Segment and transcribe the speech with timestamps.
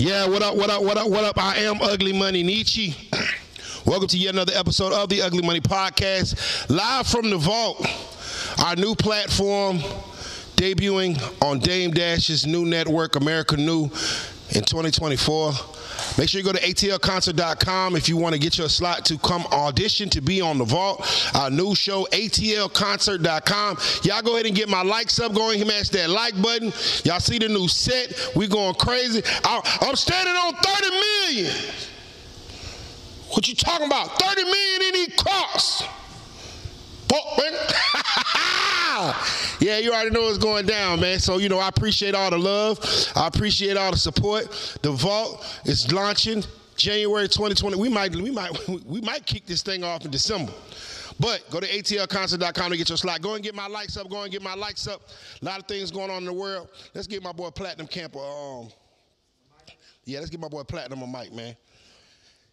[0.00, 1.42] Yeah, what up, what up, what up, what up?
[1.42, 2.96] I am Ugly Money Niche.
[3.84, 7.84] Welcome to yet another episode of the Ugly Money Podcast, live from the vault,
[8.64, 9.78] our new platform
[10.54, 13.86] debuting on Dame Dash's new network, America Nu,
[14.50, 15.50] in 2024.
[16.18, 19.46] Make sure you go to atlconcert.com if you want to get your slot to come
[19.52, 21.06] audition to be on the vault.
[21.32, 23.78] Our new show, atlconcert.com.
[24.02, 25.32] Y'all go ahead and get my likes up.
[25.32, 26.72] Go ahead and smash that like button.
[27.04, 28.30] Y'all see the new set.
[28.34, 29.22] We going crazy.
[29.44, 31.54] I'm standing on 30 million.
[33.30, 34.20] What you talking about?
[34.20, 35.84] 30 million in these costs.
[39.60, 41.18] yeah, you already know what's going down, man.
[41.18, 42.78] So, you know, I appreciate all the love.
[43.14, 44.78] I appreciate all the support.
[44.82, 46.42] The vault is launching
[46.76, 47.76] January 2020.
[47.76, 48.52] We might we might
[48.86, 50.52] we might kick this thing off in December.
[51.20, 53.20] But go to atlconcert.com to get your slot.
[53.20, 54.08] Go and get my likes up.
[54.08, 55.02] Go and get my likes up.
[55.42, 56.68] A lot of things going on in the world.
[56.94, 58.20] Let's get my boy Platinum Camper.
[58.20, 58.68] Um,
[60.04, 61.56] yeah, let's get my boy Platinum a mic, man.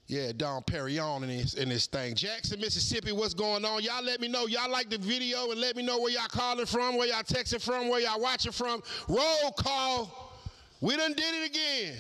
[0.08, 2.14] Yeah, Don Perignon in this in this thing.
[2.14, 3.82] Jackson, Mississippi, what's going on?
[3.82, 4.46] Y'all let me know.
[4.46, 7.62] Y'all like the video and let me know where y'all calling from, where y'all texting
[7.62, 8.84] from, where y'all watching from.
[9.08, 10.34] Roll call.
[10.80, 11.98] We done did it again.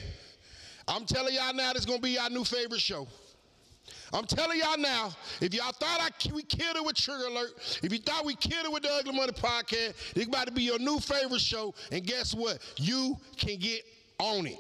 [0.88, 3.08] I'm telling y'all now, this gonna be our new favorite show.
[4.14, 5.12] I'm telling y'all now,
[5.42, 8.66] if y'all thought I, we killed it with Trigger Alert, if you thought we killed
[8.66, 11.74] it with the Ugly Money Podcast, it's about to be your new favorite show.
[11.92, 12.60] And guess what?
[12.78, 13.82] You can get
[14.20, 14.60] on it.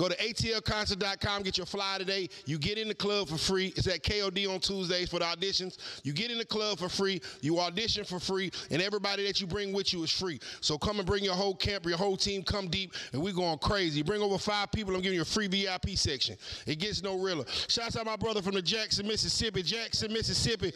[0.00, 2.30] Go to atlconcert.com, get your flyer today.
[2.46, 3.74] You get in the club for free.
[3.76, 5.76] It's at KOD on Tuesdays for the auditions.
[6.04, 9.46] You get in the club for free, you audition for free, and everybody that you
[9.46, 10.40] bring with you is free.
[10.62, 13.58] So come and bring your whole camp, your whole team, come deep, and we're going
[13.58, 14.02] crazy.
[14.02, 16.38] Bring over five people, I'm giving you a free VIP section.
[16.66, 17.44] It gets no realer.
[17.68, 19.62] Shouts out my brother from the Jackson, Mississippi.
[19.62, 20.72] Jackson, Mississippi.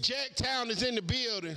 [0.00, 1.56] Jacktown is in the building.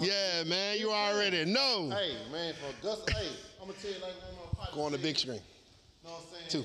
[0.00, 1.90] Yeah, man, you already know.
[1.90, 3.28] Hey, man, for Gus, hey,
[3.60, 5.40] I'm gonna tell you like one of my Go on the big screen.
[6.04, 6.64] Know what I'm saying?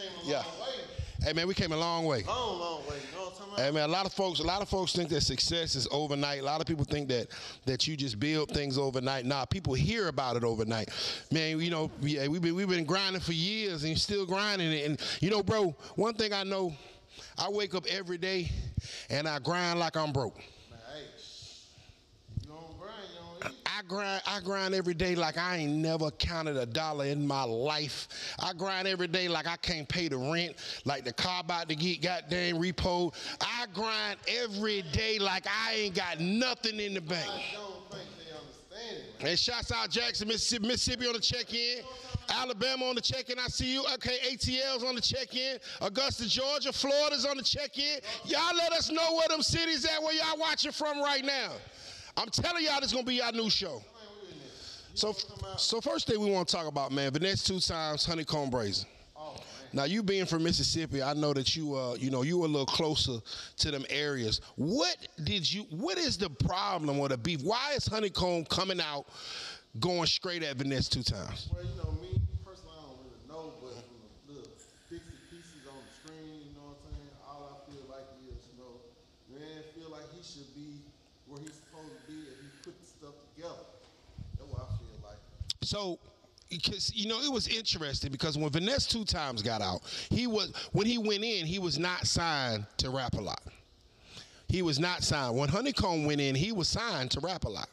[0.00, 0.38] Came a Yeah.
[0.38, 0.74] long way.
[1.22, 2.22] Hey man, we came a long way.
[2.24, 2.96] Long, long way.
[2.96, 3.64] You know what I'm?
[3.64, 6.40] Hey man, a lot of folks, a lot of folks think that success is overnight.
[6.40, 7.28] A lot of people think that
[7.64, 9.24] that you just build things overnight.
[9.24, 10.90] Nah, people hear about it overnight.
[11.32, 14.70] Man, you know, yeah, we've been we've been grinding for years and still grinding.
[14.72, 14.86] it.
[14.86, 16.74] And you know, bro, one thing I know,
[17.38, 18.50] I wake up every day
[19.10, 20.36] and I grind like I'm broke.
[20.36, 20.78] Man,
[22.40, 23.54] you don't grind, you don't.
[23.66, 27.44] I grind, I grind every day like I ain't never counted a dollar in my
[27.44, 28.08] life.
[28.38, 31.74] I grind every day like I can't pay the rent, like the car about to
[31.76, 33.14] get goddamn repo.
[33.40, 37.28] I grind every day like I ain't got nothing in the bank.
[37.28, 39.22] I don't think they understand it.
[39.22, 39.30] man.
[39.30, 41.84] And shouts out Jackson, Mississippi, Mississippi on the check-in.
[42.30, 43.38] Alabama on the check-in.
[43.38, 43.84] I see you.
[43.94, 45.58] Okay, ATL's on the check-in.
[45.80, 46.72] Augusta, Georgia.
[46.72, 48.00] Florida's on the check-in.
[48.24, 51.52] Y'all let us know where them cities at, where y'all watching from right now.
[52.16, 53.82] I'm telling y'all this gonna be our new show.
[54.94, 55.14] So,
[55.58, 58.86] so first thing we want to talk about, man, Vanessa two times Honeykomb Brazy.
[59.14, 59.36] Oh.
[59.74, 62.48] Now you being from Mississippi, I know that you, uh, you know, you were a
[62.48, 63.18] little closer
[63.58, 64.40] to them areas.
[64.54, 65.64] What did you?
[65.64, 67.42] What is the problem with the beef?
[67.42, 69.04] Why is Honeykomb coming out,
[69.80, 71.52] going straight at Finesse2Tymes?
[71.52, 74.48] Well, you know, me personally, I don't really know, but from the little
[74.88, 77.12] bits and pieces on the screen, you know what I'm saying?
[77.28, 78.80] All I feel like is, you know,
[79.28, 80.80] man feel like he should be
[81.28, 83.76] where he's supposed to be if he put the stuff together.
[84.38, 85.20] That's what I feel like.
[85.66, 85.98] So,
[86.48, 90.96] because you know, it was interesting because when Finesse2Tymes got out, he was when he
[90.98, 93.42] went in, he was not signed to Rap a Lot.
[94.48, 95.36] He was not signed.
[95.36, 97.68] When Honeykomb went in, he was signed to Rap a Lot.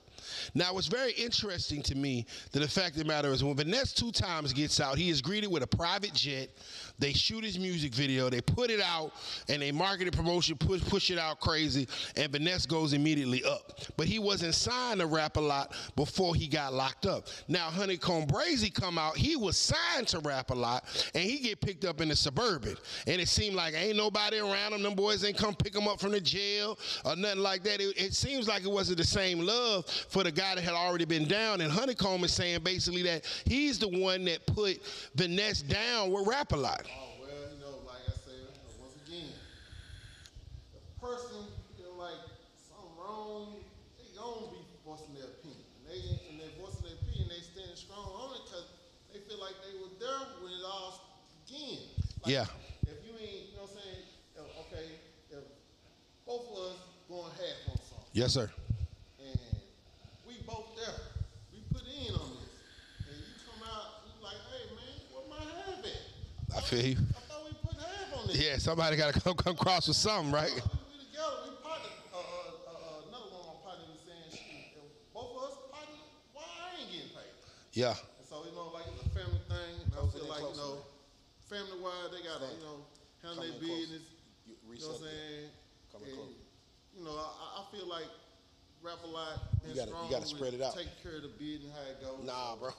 [0.55, 4.53] Now, what's very interesting to me that the fact of the matter is when Finesse2Tymes
[4.53, 6.49] gets out, he is greeted with a private jet.
[6.99, 9.13] They shoot his music video, they put it out,
[9.49, 13.79] and they market it, promotion, push, push it out crazy, and Finesse goes immediately up.
[13.97, 17.27] But he wasn't signed to Rap a Lot before he got locked up.
[17.47, 21.59] Now, Honeykomb Brazy come out, he was signed to Rap a Lot, and he get
[21.59, 22.75] picked up in the Suburban.
[23.07, 25.99] And it seemed like ain't nobody around him, them boys ain't come pick him up
[25.99, 27.81] from the jail or nothing like that.
[27.81, 31.05] It, it seems like it wasn't the same love for the guy that had already
[31.05, 31.61] been down.
[31.61, 34.81] And Honeykomb is saying basically that he's the one that put
[35.17, 36.81] Finesse down with Rap a Lot.
[36.85, 39.31] Oh, well, you know, like I said, you know, once again,
[40.73, 41.43] the person
[41.75, 42.15] feel like
[42.55, 43.59] something wrong,
[43.99, 45.67] they gonna be voicing their opinion.
[45.77, 45.99] And they
[46.31, 48.67] and they voicing their opinion, they standing strong on it because
[49.11, 50.95] they feel like they were there when it all
[51.43, 51.83] began.
[52.23, 52.47] Like, Yeah.
[52.87, 54.03] If you ain't, you know what I'm saying,
[54.63, 54.85] okay,
[55.31, 55.43] if
[56.25, 56.77] both of us
[57.11, 58.47] going half on something, Yes, sir.
[59.19, 59.39] and
[60.27, 60.95] we both there,
[61.51, 62.55] we put in on this,
[63.11, 66.57] and you come out, you like, hey man, what my half at?
[66.57, 66.97] I feel you.
[67.11, 68.39] I thought we put half on this.
[68.39, 70.51] Yeah, somebody got to come, come across with something, right?
[70.51, 71.91] We, we together, we partnered.
[72.11, 74.85] Uh, uh, uh, uh, another one of my partners was saying, shoot, if
[75.15, 76.03] both of us partnered,
[76.35, 77.11] why I ain't getting
[77.73, 77.93] Yeah.
[78.19, 79.73] And so, you know, like it's a family thing.
[79.85, 80.77] And I Closer feel like, you know,
[81.49, 82.77] family wise, they got to, you know,
[83.21, 83.73] handle Come their in closer.
[83.81, 84.05] business.
[84.45, 85.45] You You know what I'm saying?
[85.91, 86.41] Come in And, closer.
[86.93, 88.09] You know, I, I feel like
[88.85, 89.39] rap a lot.
[89.65, 90.75] You gotta- you gotta spread it out.
[90.77, 92.21] Take care of the business, how it goes.
[92.25, 92.69] Nah, bro.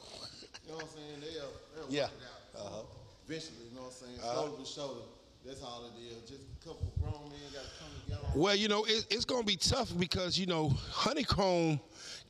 [0.64, 1.18] You know what I'm saying?
[1.20, 2.08] They'll, they'll Yeah.
[2.08, 2.66] work it out.
[2.66, 2.82] Uh-huh.
[3.26, 4.18] Eventually, you know what I'm saying?
[4.20, 4.34] Uh-huh.
[4.46, 5.00] Shoulder to shoulder.
[5.44, 6.28] That's all it is.
[6.28, 8.32] Just a couple of grown men got to come together.
[8.38, 11.80] Well, you know, it, it's going to be tough because, you know, Honeykomb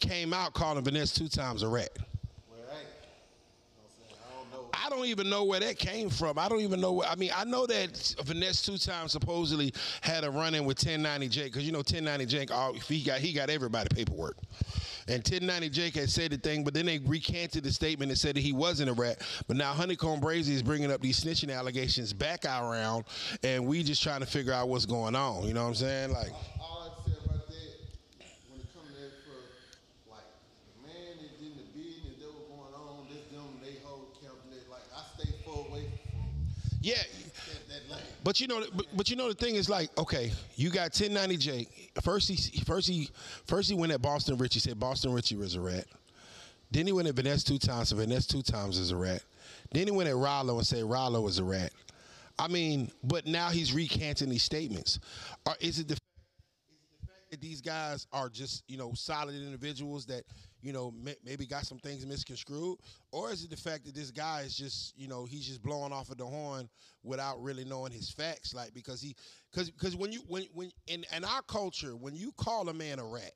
[0.01, 1.91] came out calling Finesse2Tymes a rat.
[2.51, 4.67] Well, hey, you know what I'm saying?
[4.73, 5.05] I don't.
[5.06, 6.38] Even know where that came from.
[6.38, 6.93] I don't even know.
[6.93, 11.52] Where, I mean, I know that Finesse2Tymes supposedly had a run in with 1090 Jake
[11.52, 14.37] because you know 1090 Jake, all, he got he got everybody paperwork.
[15.06, 18.37] And 1090 Jake had said the thing, but then they recanted the statement and said
[18.37, 19.20] that he wasn't a rat.
[19.46, 23.05] But now Honeykomb Brazy is bringing up these snitching allegations back around,
[23.43, 25.46] and we just trying to figure out what's going on.
[25.46, 26.12] You know what I'm saying?
[26.12, 27.70] Like, all I say about that,
[28.49, 29.37] when it comes to that for
[30.11, 30.25] like
[30.73, 34.64] the man that did the business that was going on, this them they whole calculate.
[34.70, 36.32] Like I stay far away from
[36.85, 37.03] yeah.
[38.23, 41.37] But you know, but, but you know the thing is like, okay, you got 1090
[41.39, 41.93] Jake.
[42.03, 43.09] First he first he
[43.47, 45.87] first he went at Boston Richey, said Boston Richey was a rat.
[46.71, 49.23] Then he went at Finesse2Tymes, so Finesse2Tymes is a rat.
[49.73, 51.73] Then he went at Rollo and said Rollo was a rat.
[52.39, 54.99] I mean, but now he's recanting these statements.
[55.47, 60.25] Or is it the fact that these guys are just you know solid individuals that
[60.65, 62.79] you know may, maybe got some things misconstrued,
[63.13, 65.93] or is it the fact that this guy is just you know he's just blowing
[65.93, 66.69] off of the horn
[67.03, 69.15] without really knowing his facts, like because he
[69.53, 72.99] because because when you when when in, in our culture when you call a man
[72.99, 73.33] a rat,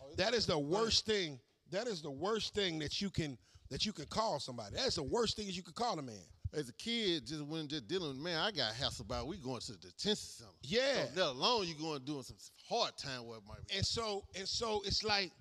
[0.00, 1.40] oh, that is the worst thing.
[1.70, 3.36] That is the worst thing that you can
[3.70, 4.76] that you can call somebody.
[4.76, 6.14] That's the worst thing that you could call a man.
[6.52, 9.24] As a kid, just when just dealing with man, I got hassled by.
[9.24, 10.50] We going to the detention center.
[10.62, 11.06] Yeah.
[11.06, 12.36] So, let alone you going doing some
[12.68, 13.76] hard time might be.
[13.76, 15.32] and so and so it's like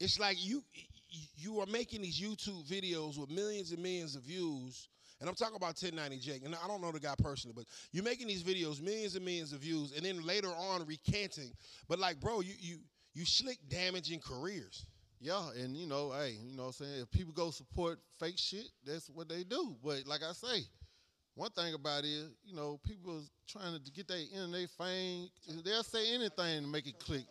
[0.00, 0.62] it's like you
[1.36, 4.88] you are making these YouTube videos with millions and millions of views.
[5.20, 8.04] And I'm talking about 1090 Jake, and I don't know the guy personally, but you're
[8.04, 11.52] making these videos, millions and millions of views, and then later on recanting.
[11.88, 12.78] But like, bro, you you
[13.12, 14.86] you slick damaging careers.
[15.20, 17.00] Yeah, and you know, hey, you know what I'm saying?
[17.02, 19.76] If people go support fake shit, that's what they do.
[19.84, 20.62] But like I say,
[21.34, 25.28] one thing about it you know, people trying to get their internet fame,
[25.64, 27.24] they'll say anything to make it click.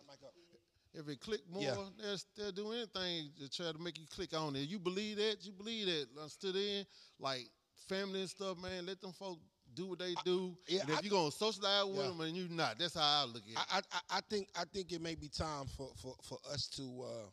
[0.92, 1.76] If it click more, Yeah.
[2.00, 4.68] they'll, they'll do anything to try to make you click on it.
[4.68, 5.36] You believe that?
[5.42, 6.06] You believe that?
[6.22, 6.84] I stood in,
[7.18, 7.48] like
[7.88, 9.38] family and stuff, man, let them folk
[9.74, 10.56] do what they do.
[10.66, 12.08] yeah, and if I- you're going to socialize with Yeah.
[12.08, 13.58] them and you're not, that's how I look at it.
[13.70, 16.82] I, I I think I think it may be time for for, for us to
[17.04, 17.30] uh,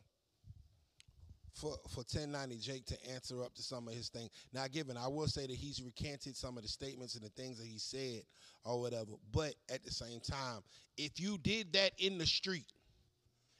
[1.54, 4.30] for for 1090 Jake to answer up to some of his things.
[4.52, 7.58] Now, given I will say that he's recanted some of the statements and the things
[7.58, 8.22] that he said
[8.64, 10.60] or whatever, but at the same time,
[10.96, 12.66] if you did that in the street,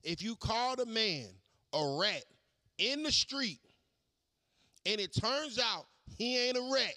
[0.03, 1.27] if you called a man
[1.73, 2.25] a rat
[2.79, 3.61] in the street,
[4.87, 5.87] and it turns out
[6.17, 6.95] he ain't a rat,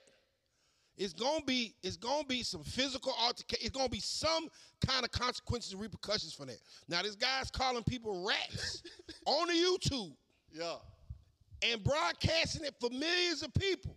[0.97, 3.65] it's gonna be it's gonna be some physical altercation.
[3.65, 4.47] It's gonna be some
[4.85, 6.59] kind of consequences and repercussions for that.
[6.87, 8.83] Now this guy's calling people rats
[9.25, 10.13] on the YouTube
[10.53, 10.75] yeah.
[11.63, 13.95] and broadcasting it for millions of people.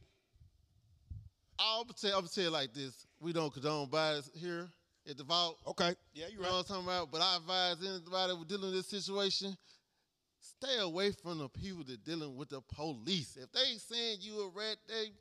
[1.59, 4.69] I'll tell, I'm gonna tell you like this: we don't condone violence here
[5.09, 5.59] at the vault.
[5.67, 5.95] Okay.
[6.13, 7.11] Yeah, You know what I'm talking about?
[7.11, 9.57] But I advise anybody who dealing with this situation,
[10.41, 13.37] stay away from the people that dealing with the police.
[13.37, 15.13] If they saying you a rat, they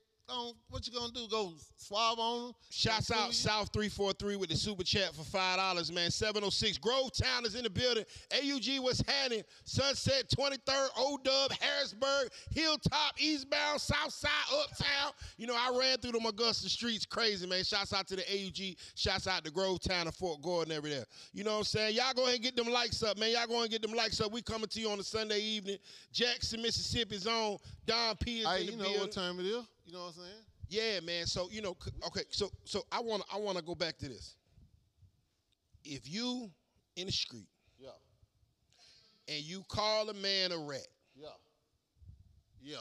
[0.70, 1.28] What you gonna do?
[1.30, 2.54] Go swab on them?
[2.72, 3.34] Shouts out you?
[3.34, 6.10] South 343 with the super chat for $5, man.
[6.10, 6.80] 706.
[6.80, 8.04] Grovetown is in the building.
[8.32, 15.12] AUG was Hannon, Sunset 23rd, O Dub, Harrisburg, Hilltop, Eastbound, Southside, Uptown.
[15.38, 17.64] You know, I ran through them Augusta streets crazy, man.
[17.64, 18.76] Shouts out to the AUG.
[18.96, 21.06] Shouts out to Grovetown and Fort Gordon every there.
[21.34, 21.96] You know what I'm saying?
[21.96, 23.32] Y'all go ahead and get them likes up, man.
[23.32, 24.32] Y'all go ahead and get them likes up.
[24.32, 25.78] We coming to you on a Sunday evening.
[26.12, 27.58] Jackson, Mississippi's on.
[27.86, 29.02] Don P is Hey, in the you know building.
[29.02, 29.64] what time it is?
[29.86, 30.44] You know what I'm saying?
[30.70, 31.26] Yeah, man.
[31.26, 31.76] So you know,
[32.08, 32.24] okay.
[32.30, 34.36] So so I want to I want to go back to this.
[35.84, 36.50] If you
[36.96, 37.90] in the street Yeah,
[39.28, 41.28] and you call a man a rat, yeah,
[42.62, 42.78] yeah.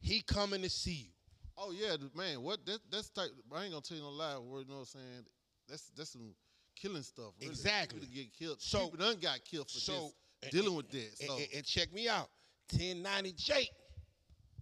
[0.00, 1.10] he coming to see you.
[1.58, 2.42] Oh yeah, man.
[2.42, 3.28] What that, that's type.
[3.54, 4.38] I ain't gonna tell you no lie.
[4.38, 5.24] Word, you know what I'm saying?
[5.68, 6.34] That's that's some
[6.74, 7.32] killing stuff.
[7.38, 7.50] Really.
[7.50, 8.00] Exactly.
[8.00, 8.62] People get killed.
[8.62, 11.10] So- people done got killed for So this, dealing with that.
[11.20, 12.30] And, So and- and check me out.
[12.72, 13.70] 1090 Jake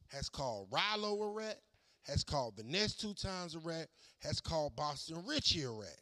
[0.09, 1.61] has called Rilo a rat,
[2.09, 3.89] has called Finesse2Tymes a rat,
[4.23, 6.01] has called Boston Richey a rat.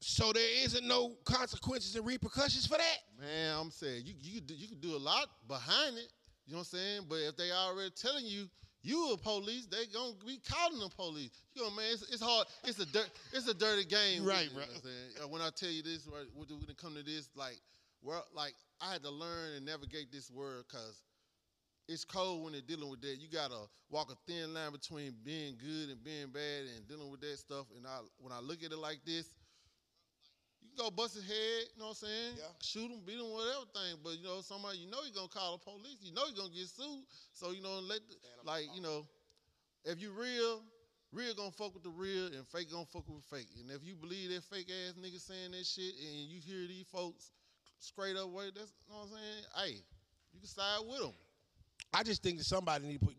[0.00, 2.98] So there isn't no consequences and repercussions for that.
[3.20, 6.08] Man, I'm saying you you you could do a lot behind it.
[6.46, 7.00] You know what I'm saying?
[7.08, 8.48] But if they already telling you
[8.82, 11.30] you a police, they gonna be calling the police.
[11.54, 12.46] You know, man, it's, it's hard.
[12.64, 13.10] It's a dirt.
[13.34, 14.24] It's a dirty game.
[14.24, 14.62] Right, You know bro.
[14.64, 15.22] what I'm saying?
[15.22, 17.60] Uh, When I tell you this, right, when it come to this, like,
[18.02, 21.02] well, like I had to learn and navigate this world because
[21.90, 23.18] it's cold when they're dealing with that.
[23.18, 27.20] You gotta walk a thin line between being good and being bad and dealing with
[27.20, 27.66] that stuff.
[27.76, 29.26] And I, when I look at it like this,
[30.62, 32.32] you can go bust his head, you know what I'm saying?
[32.38, 32.54] Yeah.
[32.62, 33.98] Shoot him, beat him, whatever thing.
[34.06, 35.98] But you know, somebody you know you're gonna call the police.
[35.98, 37.02] You know you're gonna get sued.
[37.34, 38.14] So you know, let the,
[38.46, 39.02] like you know,
[39.82, 40.62] if you real,
[41.10, 43.50] real gonna fuck with the real, and fake gonna fuck with fake.
[43.58, 46.86] And if you believe that fake ass nigga saying that shit, and you hear these
[46.86, 47.34] folks
[47.82, 49.42] straight up way, that's you know what I'm saying.
[49.58, 49.74] Hey,
[50.30, 51.18] you can side with them.
[51.92, 53.16] I just think that somebody need to put.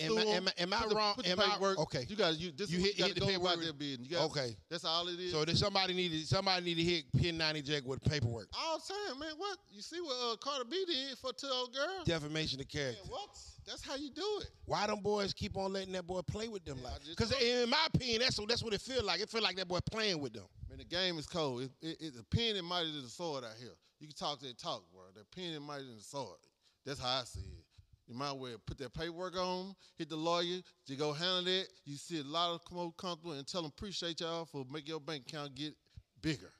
[0.00, 1.14] Am I, am, I- am I put the- wrong?
[1.14, 1.78] put the am I paperwork.
[1.80, 2.04] okay?
[2.08, 2.52] You got you.
[2.52, 3.64] This You is hit- what you hit the got to go about paperwork.
[3.64, 4.08] their business.
[4.10, 4.56] You got, Okay.
[4.68, 5.32] that's all it is.
[5.32, 8.48] So then somebody needed somebody need to hit pin ninety jack with paperwork.
[8.58, 9.32] all the time, man.
[9.36, 12.02] What you see what uh, Cardi B did for to old girl?
[12.04, 13.00] Defamation of character.
[13.04, 13.30] Man, what?
[13.66, 14.50] That's how you do it.
[14.66, 16.94] Why them boys keep on letting that boy play with them like?
[16.94, 19.20] I just Because in my opinion, that's what that's what it feel like.
[19.20, 20.44] It feel like that boy playing with them.
[20.68, 21.62] Man, the game is cold.
[21.62, 23.74] It, it, it's a pen and mighty than the sword out here.
[24.00, 25.02] You can talk that talk, bro.
[25.14, 26.38] The pen and mighty than the sword.
[26.84, 27.64] That's how I see it.
[28.08, 31.68] You might well put that paperwork on, hit the lawyer, you go handle it.
[31.84, 35.00] You see a lot of more comfortable and tell them appreciate y'all for making your
[35.00, 35.74] bank account get
[36.20, 36.50] bigger.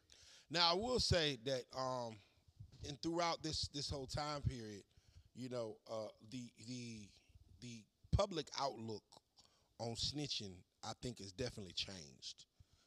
[0.50, 2.17] Now I will say that um,
[2.88, 4.83] and throughout this this whole time period,
[5.35, 7.09] you know, uh, the the
[7.61, 7.83] the
[8.17, 9.02] public outlook
[9.79, 12.47] on snitching, I think, has definitely changed.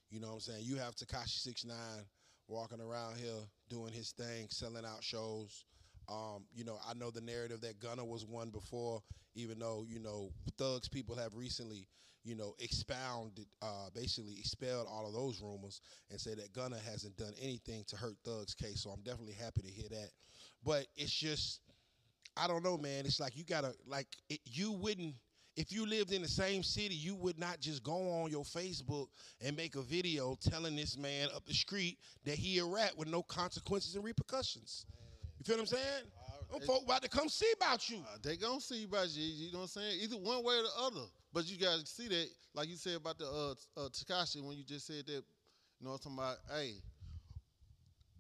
[0.10, 0.64] You know what I'm saying?
[0.64, 2.06] You have Tekashi Six Nine
[2.48, 5.66] walking around here doing his thing, selling out shows.
[6.10, 9.02] Um, you know, I know the narrative that Gunna was one before,
[9.36, 11.88] even though you know thugs people have recently,
[12.24, 15.82] you know, expounded, uh, basically expelled all of those rumors
[16.12, 18.82] and say that Gunna hasn't done anything to hurt Thug's case.
[18.82, 20.10] So I'm definitely happy to hear that.
[20.64, 21.62] But it's just,
[22.38, 23.06] I don't know, man.
[23.06, 25.16] It's like you gotta like it, you wouldn't
[25.56, 29.08] if you lived in the same city, you would not just go on your Facebook
[29.42, 33.08] and make a video telling this man up the street that he a rat with
[33.08, 34.86] no consequences and repercussions.
[34.90, 35.05] You
[35.46, 36.04] feel what I'm saying?
[36.52, 37.98] Them folk about to come see about you.
[37.98, 39.24] Uh, they gonna see about you.
[39.24, 40.00] You know what I'm saying?
[40.02, 41.08] Either one way or the other.
[41.34, 44.64] But you guys see that, like you said about the uh, uh, Tekashi when you
[44.64, 45.24] just said that.
[45.80, 46.38] You know what I'm talking about?
[46.58, 46.76] Hey,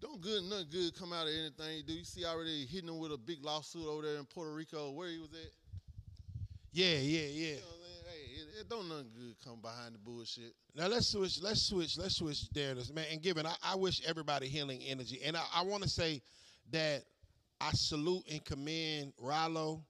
[0.02, 1.94] don't good nothing good come out of anything do.
[1.94, 5.10] You see already hitting him with a big lawsuit over there in Puerto Rico, where
[5.10, 5.52] he was at.
[6.74, 7.48] Yeah, yeah, yeah.
[7.48, 7.62] You know?
[8.06, 10.54] Hey, it, it don't nothing good come behind the bullshit.
[10.76, 11.42] Now let's switch.
[11.42, 11.98] Let's switch.
[11.98, 13.06] Let's switch there, man.
[13.12, 16.22] And given, I, I wish everybody healing energy, and I, I want to say
[16.72, 17.04] that
[17.62, 19.82] I salute and commend Rallo,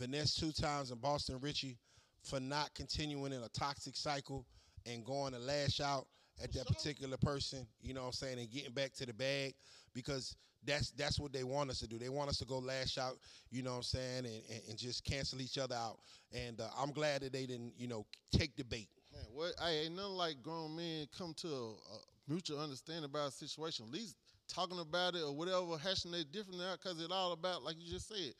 [0.00, 1.78] Finesse2Tymes, and Boston Richey
[2.22, 4.46] for not continuing in a toxic cycle
[4.86, 6.06] and going to lash out
[6.42, 7.66] at that particular person.
[7.82, 9.54] You know what I'm saying, and getting back to the bag
[9.94, 11.98] because that's that's what they want us to do.
[11.98, 13.18] They want us to go lash out.
[13.50, 15.98] You know what I'm saying, and, and, and just cancel each other out.
[16.32, 18.88] And uh, I'm glad that they didn't, you know, take the bait.
[19.12, 19.52] Man, what?
[19.60, 21.98] Hey, ain't nothing like grown men come to a, a
[22.28, 23.86] mutual understanding about a situation.
[23.88, 24.16] At least
[24.52, 27.90] talking about it or whatever, hashing it different out because it's all about, like you
[27.90, 28.34] just said.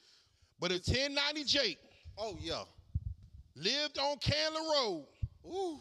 [0.59, 1.79] But if 1090 Jake
[2.19, 2.65] Oh yeah,
[3.57, 5.07] lived on Candler Road,
[5.47, 5.81] ooh,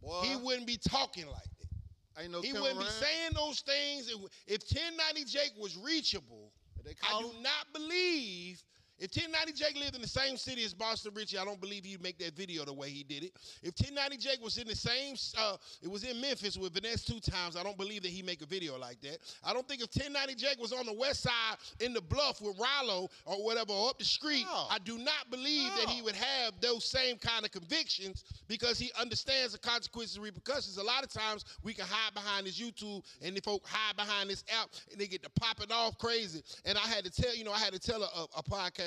[0.00, 2.22] boy, he wouldn't be talking like that.
[2.22, 4.08] ain't no He wouldn't be saying those things.
[4.08, 6.52] If if 1090 Jake was reachable,
[6.84, 8.62] They I do him- not believe.
[9.02, 12.00] If 1090 Jake lived in the same city as Boston Richey, I don't believe he'd
[12.00, 13.32] make that video the way he did it.
[13.60, 17.64] If 1090 Jake was in the same, uh, it was in Memphis with Finesse2Tymes, I
[17.64, 19.18] don't believe that he'd make a video like that.
[19.44, 22.56] I don't think if 1090 Jake was on the west side in the bluff with
[22.56, 24.66] Rollo or whatever, or up the street, No.
[24.70, 28.92] I do not believe that he would have those same kind of convictions because he
[29.00, 30.76] understands the consequences and repercussions.
[30.76, 34.30] A lot of times we can hide behind this YouTube and the folk hide behind
[34.30, 36.44] this app and they get to popping off crazy.
[36.64, 38.42] And I had to tell, you know, I had to tell a, a, a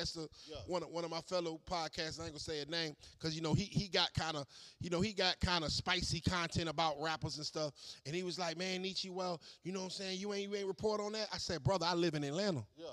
[0.05, 0.57] podcaster, Yeah.
[0.67, 3.41] one of one of my fellow podcasters, I ain't gonna say a name, because you
[3.41, 4.45] know he he got kind of,
[4.79, 7.74] you know, he got kind of spicy content about rappers and stuff.
[8.05, 10.19] And he was like, Man, Niche, well, you know what I'm saying?
[10.19, 11.27] You ain't you ain't report on that.
[11.33, 12.63] I said, brother, I live in Atlanta.
[12.77, 12.85] Yeah,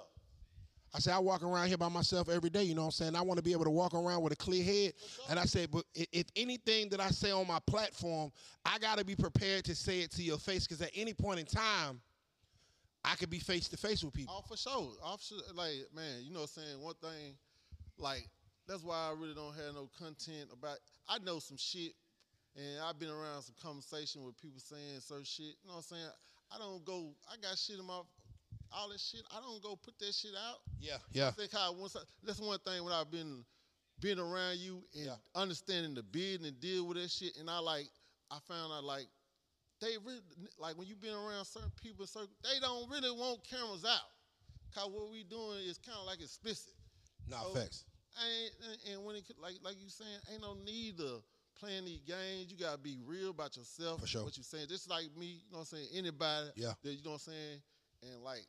[0.94, 3.16] I said, I walk around here by myself every day, you know what I'm saying?
[3.16, 4.92] I want to be able to walk around with a clear head.
[5.30, 8.30] And I said, but if anything that I say on my platform,
[8.64, 11.40] I got to be prepared to say it to your face because at any point
[11.40, 12.00] in time,
[13.04, 14.34] I could be face to face with people.
[14.34, 14.92] all for sure.
[15.02, 15.38] For sure.
[15.54, 17.34] Like man, you know, what I'm saying one thing,
[17.98, 18.28] like
[18.68, 20.78] that's why I really don't have no content about.
[21.08, 21.92] I know some shit,
[22.56, 25.56] and I've been around some conversation with people saying certain shit.
[25.62, 26.10] You know what I'm saying?
[26.54, 27.10] I don't go.
[27.30, 28.00] I got shit in my
[28.74, 29.22] all this shit.
[29.36, 30.58] I don't go put that shit out.
[30.80, 31.28] Yeah, yeah.
[31.28, 33.44] I think how once I, that's one thing when I've been
[34.00, 35.14] being around you and Yeah.
[35.34, 37.88] understanding the business and deal with that shit, and I like
[38.30, 39.06] I found out like
[39.82, 40.22] they really
[40.58, 44.08] like when you been around certain people, certain they don't really want cameras out.
[44.74, 46.72] Cause what we doing is kind of like explicit.
[47.28, 47.84] Nah, So, facts.
[48.90, 51.22] And when it like like you saying, ain't no need to
[51.58, 52.50] playing these games.
[52.50, 54.00] You gotta be real about yourself.
[54.00, 54.24] For sure.
[54.24, 55.26] What you saying, just like me.
[55.44, 55.88] You know what I'm saying?
[55.94, 56.50] Anybody.
[56.56, 56.72] Yeah.
[56.82, 57.62] That you know what I'm saying,
[58.02, 58.46] and like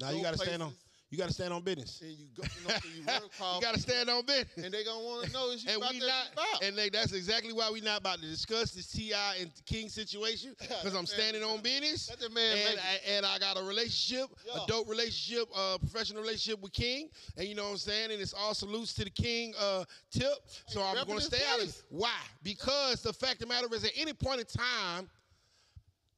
[0.00, 0.87] Now you got to stand on places.
[1.10, 2.02] You got to stand on business.
[2.02, 4.48] and you go, you know, so you run across you got to stand on business.
[4.62, 6.62] and they gonna want to know is you and about we that not, shit out.
[6.68, 9.36] and they, that's exactly why we not about to discuss this T.I.
[9.40, 13.58] and King situation because I'm standing on business, the man and I, and I got
[13.58, 14.62] a relationship, Yeah.
[14.62, 18.20] a dope relationship, uh, professional relationship with King, and you know what I'm saying, and
[18.20, 20.34] it's all salutes to the King uh, tip.
[20.66, 21.82] So I'm his stay out of it.
[21.88, 22.12] Why?
[22.42, 25.08] Because the fact of the matter is, at any point in time.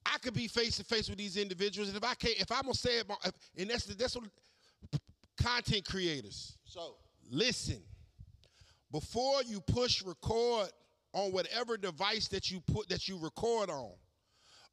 [0.07, 2.63] I could be face to face with these individuals, and if I can't, if I'm
[2.63, 3.07] gonna say it,
[3.59, 4.25] and that's that's what
[5.43, 6.97] content creators so
[7.31, 7.81] listen
[8.93, 10.69] before you push record
[11.13, 13.91] on whatever device that you put that you record on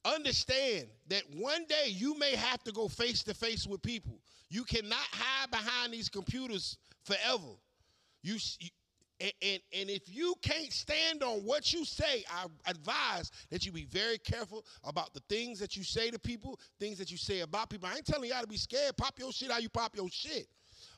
[0.06, 4.20] understand that one day you may have to go face to face with people
[4.50, 7.54] you cannot hide behind these computers forever
[8.24, 8.70] you, you-
[9.20, 13.72] and, and, and if you can't stand on what you say, I advise that you
[13.72, 17.40] be very careful about the things that you say to people, things that you say
[17.40, 17.90] about people.
[17.92, 18.96] I ain't telling y'all to be scared.
[18.96, 20.46] Pop your shit how you pop your shit.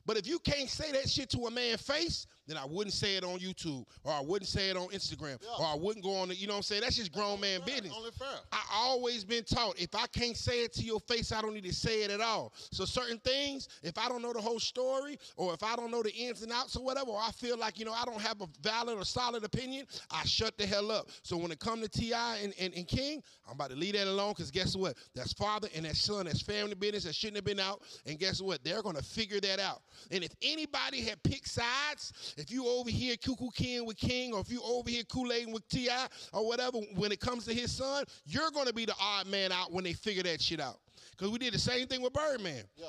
[0.09, 3.17] But if you can't say that shit to a man's face, then I wouldn't say
[3.17, 6.29] it on YouTube, or I wouldn't say it on Instagram, or I wouldn't go on
[6.29, 6.81] the, you know what I'm saying?
[6.81, 7.93] That's just grown man fair, business.
[7.95, 8.27] only fair.
[8.51, 11.65] I always been taught if I can't say it to your face, I don't need
[11.65, 12.53] to say it at all.
[12.71, 16.01] So certain things, if I don't know the whole story, or if I don't know
[16.01, 18.41] the ins and outs or whatever, or I feel like you know I don't have
[18.41, 21.11] a valid or solid opinion, I shut the hell up.
[21.21, 22.37] So when it come to T.I.
[22.37, 24.97] and, and, and King, I'm about to leave that alone because guess what?
[25.13, 27.83] That's father and that son, that's family business that shouldn't have been out.
[28.07, 28.63] And guess what?
[28.63, 29.83] They're gonna figure that out.
[30.11, 34.41] And if anybody had picked sides, if you over here cuckoo king with King, or
[34.41, 36.07] if you over here Kool-Aid with T.I.
[36.33, 39.71] or whatever, when it comes to his son, you're gonna be the odd man out
[39.71, 40.79] when they figure that shit out.
[41.17, 42.63] Cause we did the same thing with Birdman.
[42.77, 42.87] yeah.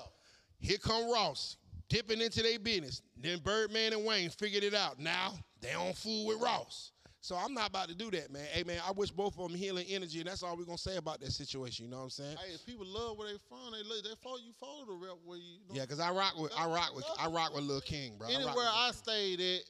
[0.61, 1.57] Here come Ross
[1.88, 3.02] dipping into their business.
[3.17, 4.99] Then Birdman and Wayne figured it out.
[4.99, 6.93] Now they on fool with Ross.
[7.23, 8.47] So I'm not about to do that, man.
[8.50, 10.97] Hey, man, I wish both of them healing energy, and that's all we're gonna say
[10.97, 11.85] about that situation.
[11.85, 12.37] You know what I'm saying?
[12.39, 15.19] Hey, if people love where they from, they look, they follow you follow the rep
[15.25, 15.45] where you.
[15.45, 18.15] you know, Yeah, cause I rock with I rock with I rock with Lil King,
[18.19, 18.29] bro.
[18.29, 19.61] I Anywhere Lil I stayed at,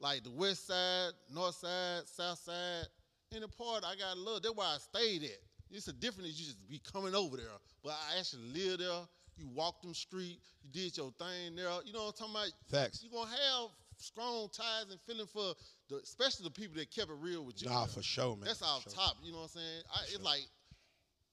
[0.00, 2.86] like the west side, north side, south side,
[3.32, 4.42] any part I got love.
[4.42, 5.38] That's where I stayed at.
[5.70, 6.30] It's a difference.
[6.30, 7.46] You just be coming over there,
[7.84, 9.02] but I actually live there.
[9.36, 11.70] You walk them street, you did your thing there.
[11.84, 12.52] You know what I'm talking about?
[12.68, 13.04] Facts.
[13.04, 15.54] You gonna have strong ties and feeling for
[15.88, 17.68] the, especially the people that kept it real with you.
[17.68, 18.46] Nah, for sure, man.
[18.46, 18.92] That's off sure.
[18.92, 19.16] top.
[19.22, 19.82] You know what I'm saying?
[19.94, 20.46] I, it's like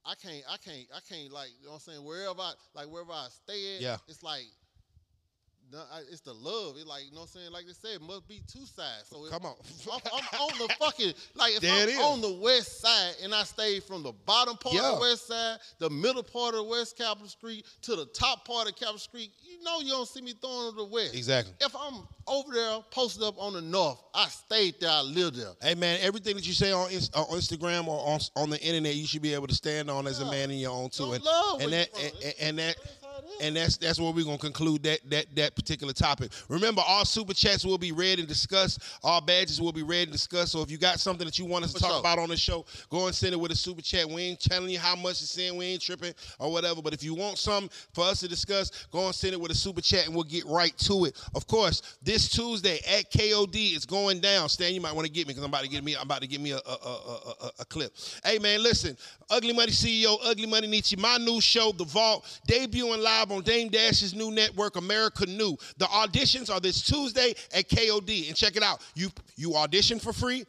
[0.05, 2.05] I can't, I can't, I can't like you know what I'm saying.
[2.05, 3.97] Wherever I like, wherever I stay at, Yeah.
[4.07, 4.45] it's like.
[5.71, 6.75] No, I- It's the love.
[6.77, 7.51] It's like you know what I'm saying.
[7.51, 9.05] Like they said, it must be two sides.
[9.09, 9.55] So Come on.
[9.91, 10.01] I'm,
[10.33, 11.99] I'm on the fucking like if I'm is.
[11.99, 14.91] on the west side and I stay from the bottom part Yeah.
[14.91, 18.67] of the west side, the middle part of West Capitol Street to the top part
[18.67, 21.15] of Capitol Street, you know you don't see me throwing to the west.
[21.15, 21.53] Exactly.
[21.61, 24.89] If I'm over there posted up on the north, I stayed there.
[24.91, 25.53] I lived there.
[25.61, 29.07] Hey man, everything that you say on on Instagram or on, on the internet, you
[29.07, 31.03] should be able to stand on as a man in your own too.
[31.03, 32.75] Don't And, love and that and, and- and that
[33.13, 33.47] That's how it is.
[33.47, 36.31] and that's that's where we're gonna conclude that that that particular topic.
[36.49, 38.81] Remember, all super chats will be read and discussed.
[39.03, 40.51] All badges will be read and discussed.
[40.51, 42.65] So if you got something that you want us to talk about on the show,
[42.89, 44.07] go and send it with a super chat.
[44.07, 45.57] We ain't telling you how much to send.
[45.57, 46.81] We ain't tripping or whatever.
[46.81, 49.55] But if you want something for us to discuss, go and send it with a
[49.55, 51.19] super chat, and we'll get right to it.
[51.35, 54.49] Of course, this Tuesday at KOD is going down.
[54.49, 55.95] Stan, you might want to get me because I'm about to get me.
[55.95, 57.93] I'm about to get me a, a, a, a, a, a clip.
[58.23, 58.97] Hey man, listen.
[59.29, 63.69] Ugly Money CEO, Ugly Money Niche, my new show, The Vault, debuting live on Dame
[63.69, 65.55] Dash's new network, America Nu.
[65.77, 68.81] The auditions are this Tuesday at KOD, and check it out.
[68.95, 70.45] You you audition for free,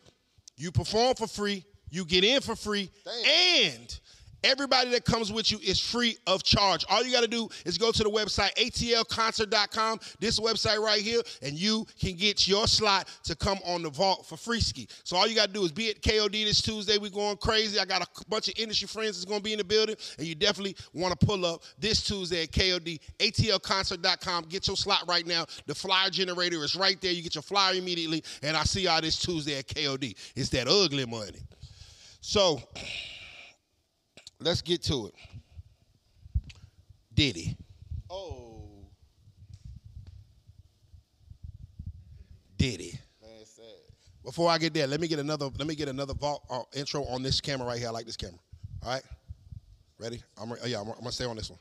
[0.57, 2.90] you perform for free, you get in for free,
[3.27, 4.01] and
[4.45, 6.85] Everybody that comes with you is free of charge.
[6.91, 11.23] All you got to do is go to the website atlconcert.com, this website right here,
[11.41, 14.87] and you can get your slot to come on the vault for free ski.
[15.03, 16.99] So all you got to do is be at KOD this Tuesday.
[16.99, 17.81] We're going crazy.
[17.81, 20.27] I got a bunch of industry friends that's going to be in the building, and
[20.27, 24.45] you definitely want to pull up this Tuesday at KOD, atlconcert.com.
[24.51, 25.47] Get your slot right now.
[25.67, 27.13] The flyer generator is right there.
[27.13, 30.15] You get your flyer immediately, and I see y'all this Tuesday at KOD.
[30.37, 31.41] It's that ugly money.
[32.21, 32.61] So
[34.40, 35.14] let's get to it.
[37.14, 37.57] Diddy.
[38.11, 38.68] Oh,
[42.57, 42.99] Diddy.
[43.23, 43.31] man.
[44.25, 45.51] Before I get there, let me get another.
[45.59, 47.88] Let me get another vault, uh, intro on this camera right here.
[47.88, 48.38] I like this camera.
[48.83, 49.03] All right,
[49.99, 50.23] ready?
[50.40, 50.81] I'm re- oh, yeah.
[50.81, 51.59] I'm, I'm gonna stay on this one.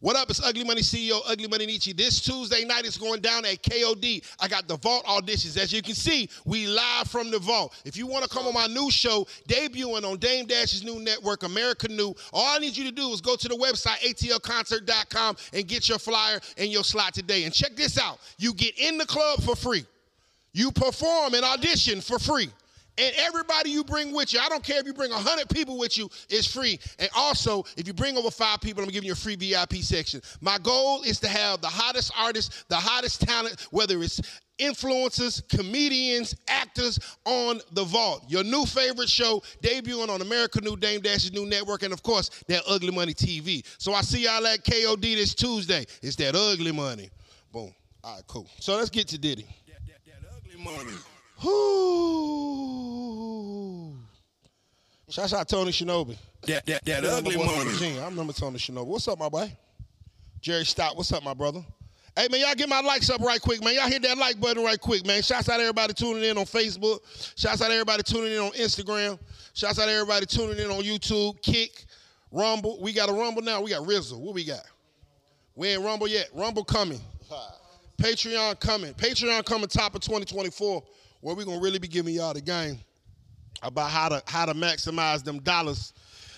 [0.00, 0.28] What up?
[0.28, 1.94] It's Ugly Money CEO, Ugly Money Niche.
[1.96, 4.22] This Tuesday night is going down at KOD.
[4.38, 5.56] I got the Vault auditions.
[5.56, 7.74] As you can see, we live from the Vault.
[7.86, 11.44] If you want to come on my new show, debuting on Dame Dash's new network,
[11.44, 15.66] America Nu, all I need you to do is go to the website, atlconcert.com, and
[15.66, 17.44] get your flyer and your slot today.
[17.44, 18.18] And check this out.
[18.36, 19.86] You get in the club for free.
[20.52, 22.50] You perform and audition for free.
[22.98, 25.98] And everybody you bring with you, I don't care if you bring 100 people with
[25.98, 26.78] you, it's free.
[26.98, 30.22] And also, if you bring over five people, I'm giving you a free VIP section.
[30.40, 34.20] My goal is to have the hottest artists, the hottest talent, whether it's
[34.58, 38.24] influencers, comedians, actors on the vault.
[38.28, 42.30] Your new favorite show debuting on America Nu Dame Dash's new network, and of course,
[42.48, 43.62] that Ugly Money TV.
[43.78, 45.84] So I see y'all at KOD this Tuesday.
[46.02, 47.10] It's that ugly money.
[47.52, 47.74] Boom.
[48.02, 48.48] All right, cool.
[48.60, 49.46] So let's get to Diddy.
[49.66, 50.98] That, that, that ugly money.
[51.42, 52.36] Whoo.
[55.08, 56.16] Shouts out Tony Shinobi.
[56.42, 57.70] That, that, that ugly boy from money.
[57.70, 58.00] Virginia.
[58.02, 58.86] I remember Tony Shinobi.
[58.86, 59.56] What's up, my boy?
[60.40, 60.96] Jerry Stott.
[60.96, 61.64] What's up, my brother?
[62.16, 63.74] Hey, man, y'all get my likes up right quick, man.
[63.74, 65.20] Y'all hit that like button right quick, man.
[65.20, 67.00] Shouts out everybody tuning in on Facebook.
[67.36, 69.18] Shouts out everybody tuning in on Instagram.
[69.52, 71.84] Shouts out everybody tuning in on YouTube, Kick,
[72.30, 72.80] Rumble.
[72.80, 73.60] We got a Rumble now.
[73.60, 74.18] We got Rizzle.
[74.18, 74.64] What we got?
[75.54, 76.30] We ain't Rumble yet.
[76.34, 77.00] Rumble coming.
[77.98, 78.94] Patreon coming.
[78.94, 80.82] Patreon coming top of 2024,
[81.20, 82.78] where we gonna really be giving y'all the game
[83.62, 85.92] about how to how to maximize them dollars.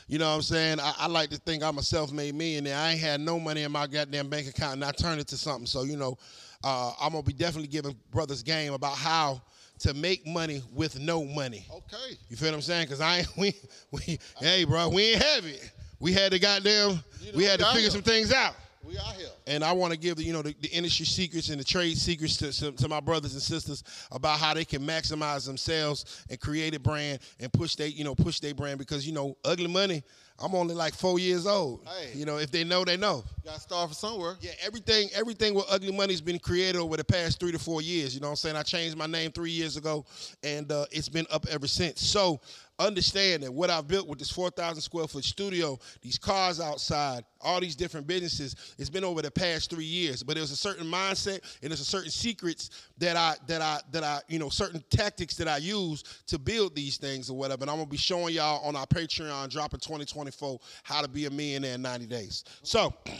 [0.06, 0.80] You know what I'm saying?
[0.80, 2.76] I, I like to think I'm a self-made millionaire.
[2.78, 5.36] I ain't had no money in my goddamn bank account, and I turned it to
[5.36, 5.66] something.
[5.66, 6.16] So you know,
[6.64, 9.42] uh, I'm gonna be definitely giving brothers game about how
[9.80, 11.66] to make money with no money.
[11.70, 12.16] Okay.
[12.28, 12.88] You feel what I'm saying?
[12.88, 13.54] Cause I ain't we
[13.92, 15.72] we hey bro, we ain't have it.
[16.00, 18.54] We had to goddamn You know, we had to figure some things out.
[18.88, 19.28] We out here.
[19.46, 21.98] And I want to give the you know the, the industry secrets and the trade
[21.98, 26.40] secrets to, to, to my brothers and sisters about how they can maximize themselves and
[26.40, 29.66] create a brand and push they you know push their brand because you know ugly
[29.66, 30.02] money.
[30.40, 31.86] I'm only like four years old.
[31.86, 32.16] Hey.
[32.16, 33.24] You know if they know they know.
[33.44, 34.36] Got to start from somewhere.
[34.40, 38.14] Yeah, everything everything with Ugly Money's been created over the past three to four years.
[38.14, 38.56] You know what I'm saying?
[38.56, 40.06] I changed my name three years ago,
[40.42, 42.00] and uh, it's been up ever since.
[42.00, 42.40] So
[42.78, 47.60] understand that what I've built with this 4,000 square foot studio, these cars outside, all
[47.60, 50.22] these different businesses, it's been over the past three years.
[50.22, 54.04] But there's a certain mindset and there's a certain secrets that I that I that
[54.04, 57.62] I you know certain tactics that I use to build these things or whatever.
[57.62, 61.30] And I'm gonna be showing y'all on our Patreon dropping 2024 how to be a
[61.30, 62.44] millionaire in 90 days.
[62.62, 62.94] So.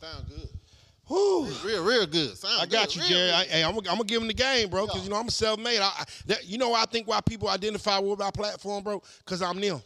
[0.00, 0.48] Sound good.
[1.06, 1.46] Whew.
[1.64, 2.36] Real, real good.
[2.36, 2.96] Sound I got good.
[2.96, 3.30] you, Jerry.
[3.30, 5.28] I, hey, I'm, gonna- I'm gonna give him the game, bro, because you know I'm
[5.28, 5.78] a self-made.
[5.80, 9.42] I, I, that, you know, I think why people identify with my platform, bro, because
[9.42, 9.82] I'm them.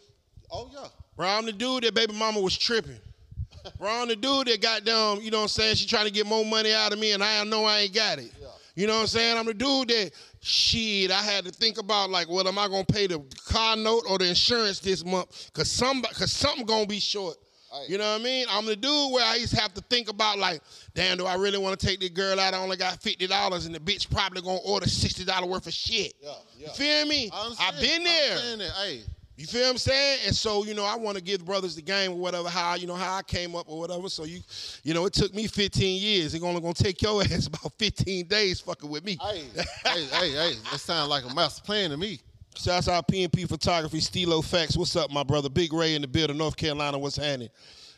[0.53, 0.87] oh yeah.
[1.17, 2.97] Bro, I'm the dude that baby mama was tripping.
[3.79, 5.75] Bro, I'm the dude that got down, you know what I'm saying?
[5.75, 8.19] She trying to get more money out of me, and I know I ain't got
[8.21, 8.31] it.
[8.41, 8.47] Yeah.
[8.77, 9.37] You know what I'm saying?
[9.37, 12.85] I'm the dude that, shit, I had to think about, like, well, am I going
[12.85, 15.51] to pay the car note or the insurance this month?
[15.53, 17.37] Because some, cause something going to be short.
[17.73, 17.93] Hey.
[17.93, 18.47] You know what I mean?
[18.51, 20.63] I'm the dude where I used to have to think about, like,
[20.95, 22.55] damn, do I really want to take this girl out?
[22.55, 26.15] I only got $50, and the bitch probably going to order $60 worth of shit.
[26.23, 26.67] Yeah, yeah.
[26.69, 27.31] You feel me?
[27.33, 28.39] I've been there.
[28.83, 29.03] Hey,
[29.37, 30.21] You feel what I'm saying?
[30.27, 32.87] And so, you know, I want to give brothers the game or whatever, how, you
[32.89, 34.09] know, how I came up or whatever.
[34.09, 34.41] So you,
[34.83, 36.35] you know, it took me 15 years.
[36.35, 39.17] It's only gonna take your ass about 15 days fucking with me.
[39.23, 39.45] hey,
[39.85, 40.53] hey, hey, hey.
[40.73, 42.19] That sounds like a master plan to me.
[42.59, 44.77] Shouts out PNP Photography, Stilo Facts.
[44.77, 45.49] What's up, my brother?
[45.49, 46.99] Big Ray in the building, North Carolina.
[46.99, 47.51] What's happening?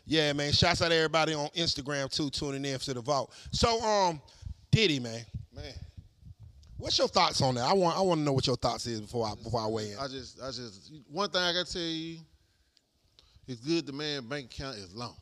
[0.05, 0.53] Yeah, man.
[0.53, 3.33] Shouts out to everybody on Instagram too, tuning in to the vault.
[3.53, 4.21] So, um,
[4.71, 5.73] Diddy, man, Man,
[6.77, 7.65] what's your thoughts on that?
[7.65, 9.93] I want, I want to know what your thoughts is before I, before I weigh
[9.93, 9.99] in.
[9.99, 12.19] I just, I just, one thing I gotta tell you,
[13.49, 15.17] it's good the man bank account is long.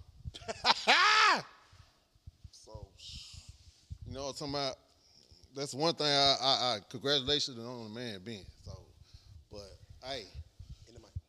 [2.51, 2.89] So,
[4.07, 4.75] you know what I'm talking about?
[5.57, 8.45] That's one thing I, I, I congratulations on the man being.
[8.65, 8.73] So,
[9.51, 9.71] but
[10.05, 10.25] hey,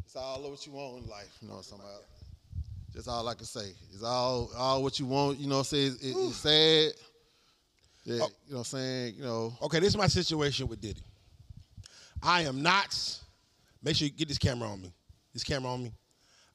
[0.09, 1.37] it's all what you want in life.
[1.39, 2.03] You know what I'm talking about?
[2.95, 3.73] That's all I can say.
[3.93, 5.37] It's all all what you want.
[5.37, 5.97] You know what I'm saying?
[6.01, 6.93] It, it's sad.
[8.05, 8.27] Yeah, oh.
[8.47, 9.13] you know what I'm saying?
[9.17, 11.01] You know, Okay, this is my situation with Diddy.
[12.23, 13.19] I am not,
[13.83, 14.91] make sure you get this camera on me.
[15.31, 15.93] This camera on me.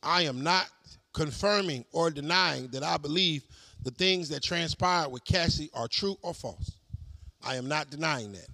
[0.02, 0.68] I am not
[1.12, 3.44] confirming or denying that I believe
[3.84, 6.72] the things that transpired with Cassie are true or false.
[7.46, 8.48] I am not denying that.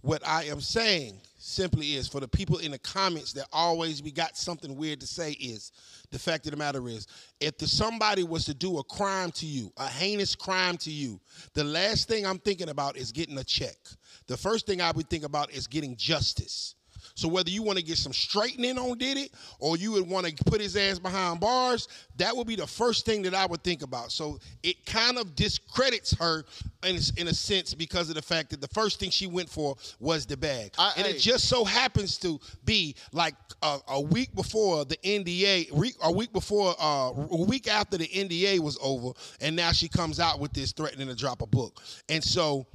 [0.00, 4.10] What I am saying simply is for the people in the comments that always we
[4.10, 5.72] got something weird to say is
[6.10, 7.06] the fact of the matter is
[7.40, 11.20] if the, somebody was to do a crime to you, a heinous crime to you,
[11.54, 13.76] the last thing I'm thinking about is getting a check.
[14.26, 16.74] The first thing I would think about is getting justice.
[17.18, 19.28] So whether you want to get some straightening on Diddy
[19.58, 23.04] or you would want to put his ass behind bars, that would be the first
[23.04, 24.12] thing that I would think about.
[24.12, 26.44] So it kind of discredits her
[26.84, 29.48] in, a- in a sense because of the fact that the first thing she went
[29.50, 30.74] for was the bag.
[30.78, 35.72] I- and it just so happens to be like a, a week before the NDA,
[36.02, 40.20] a week before, uh, a week after the NDA was over, and now she comes
[40.20, 41.82] out with this threatening to drop a book.
[42.08, 42.66] And so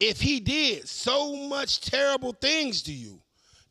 [0.00, 3.22] if he did so much terrible things to you,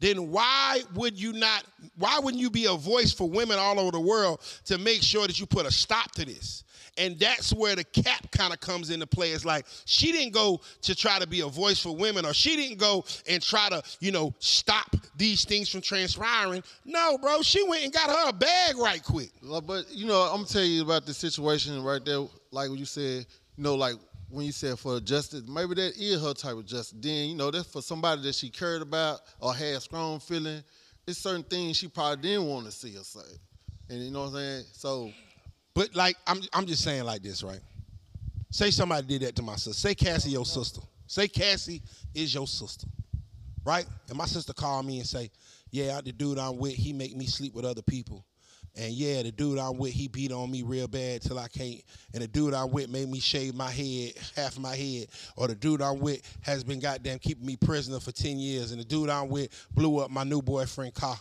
[0.04, 1.64] then why would you not
[1.98, 5.26] why wouldn't you be a voice for women all over the world to make sure
[5.28, 6.64] that you put a stop to this
[6.98, 9.32] And that's where the cap kind of comes into play.
[9.32, 12.56] It's like she didn't go to try to be a voice for women, or she
[12.56, 16.64] didn't go and try to, you know, stop these things from transpiring.
[16.86, 19.32] No, bro, she went and got her a bag right quick.
[19.42, 22.28] But you know, I'm gonna tell you about the situation right there.
[22.52, 23.26] Like what you said,
[23.58, 23.96] you know, like
[24.34, 26.96] when you said for justice, maybe that is her type of justice.
[27.00, 30.64] Then you know, that's for somebody that she cared about or had strong feeling.
[31.06, 33.20] It's certain things she probably didn't want to see her say,
[33.90, 34.64] and you know what I'm saying.
[34.74, 35.12] So
[35.76, 37.60] But like, I'm I'm just saying like this, right?
[38.50, 39.74] Say somebody did that to my sister.
[39.74, 40.82] Say Cassie your sister.
[41.08, 41.82] Say Cassie
[42.16, 42.88] is your sister,
[43.66, 43.86] right?
[44.10, 45.30] And my sister called me and say,
[45.72, 48.26] "Yeah, the dude I'm with, he make me sleep with other people."
[48.76, 51.82] And yeah, the dude I'm with, he beat on me real bad till I can't.
[52.14, 55.08] And the dude I'm with made me shave my head, half my head.
[55.36, 58.72] Or the dude I'm with has been goddamn keeping me prisoner for 10 years.
[58.72, 61.18] And the dude I'm with blew up my new boyfriend car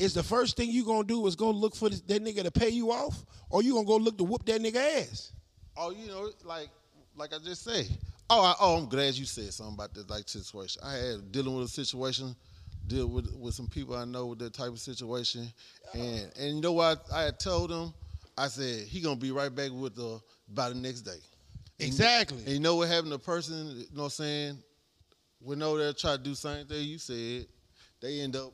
[0.00, 2.50] is the first thing you gonna do is go look for this, that nigga to
[2.50, 5.32] pay you off, or you gonna go look to whoop that nigga ass?
[5.76, 6.70] Oh, you know, like
[7.16, 7.86] like I just said.
[8.30, 10.80] Oh, I, oh, I'm glad you said something about that like situation.
[10.84, 12.34] I had dealing with a situation,
[12.90, 15.50] deal with with some people I know with that type of situation,
[15.94, 17.04] and and you know what?
[17.12, 17.94] I had told them,
[18.36, 21.18] I said he gonna be right back with the by the next day.
[21.78, 22.42] Exactly.
[22.44, 23.12] And you know what happened?
[23.12, 24.58] The person, you know what I'm saying,
[25.40, 27.46] went over there try to do same thing you said.
[28.00, 28.52] They end up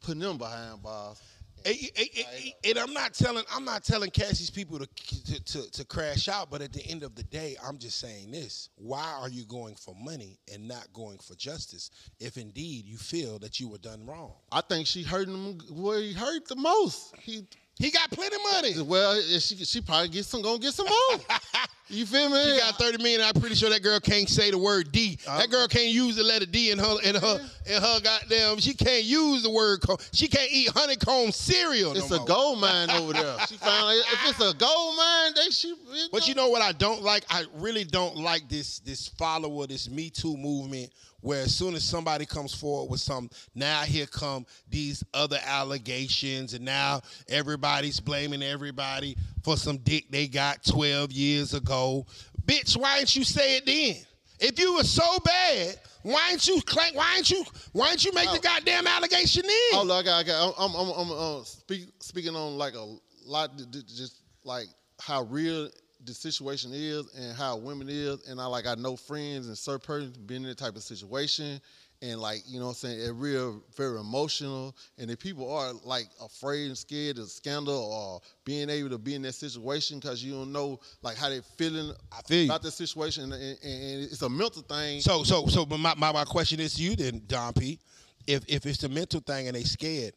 [0.00, 1.22] putting them behind bars.
[1.64, 5.70] And, and- and- and I'm not telling I'm not telling Cassie's people to, to to
[5.70, 9.16] to crash out, but at the end of the day, I'm just saying this: Why
[9.20, 11.90] are you going for money and not going for justice?
[12.20, 16.00] If indeed you feel that you were done wrong, I think she hurting him where
[16.00, 17.14] he hurt the most.
[17.20, 17.46] He
[17.78, 18.82] he got plenty of money.
[18.82, 21.20] well, she she probably get some gonna get some more.
[21.88, 22.42] you feel me?
[22.44, 23.22] She got 30 million.
[23.22, 25.18] I'm pretty sure that girl can't say the word D.
[25.24, 25.46] That uh-huh.
[25.46, 28.58] girl can't use the letter D in her in her in her goddamn.
[28.58, 29.82] She can't use the word.
[30.12, 31.96] She can't eat honeycomb cereal.
[31.96, 32.28] It's no a more.
[32.28, 33.36] gold mine over there.
[33.48, 35.74] She found if it's a gold mine, they she.
[36.12, 37.24] But you know what I don't like?
[37.30, 41.84] I really don't like this this follower, this Me Too movement, where as soon as
[41.84, 48.42] somebody comes forward with some, now here come these other allegations, and now everybody's blaming
[48.42, 52.06] everybody for some dick they got 12 years ago.
[52.44, 53.96] Bitch, why didn't you say it then?
[54.40, 56.94] If you were so bad, why didn't you claim?
[56.94, 57.44] Why didn't you?
[57.72, 59.80] Why didn't you make the goddamn allegation then?
[59.80, 60.54] Oh, look, I got.
[60.58, 64.66] I'm, I'm, I'm, I'm uh, speak, speaking on like a lot, just like
[65.00, 65.68] how real
[66.04, 69.80] the situation is and how women is, and I like I know friends and certain
[69.80, 71.60] persons been in that type of situation,
[72.00, 75.72] and like you know what I'm saying, it real very emotional, and if people are
[75.84, 80.22] like afraid and scared of scandal or being able to be in that situation because
[80.22, 81.92] you don't know like how they feeling
[82.26, 85.00] feel about the situation, and, and, and it's a mental thing.
[85.00, 87.78] So so so but my, my, my question is to you then, Don P.
[88.26, 90.12] If if it's a mental thing and they scared,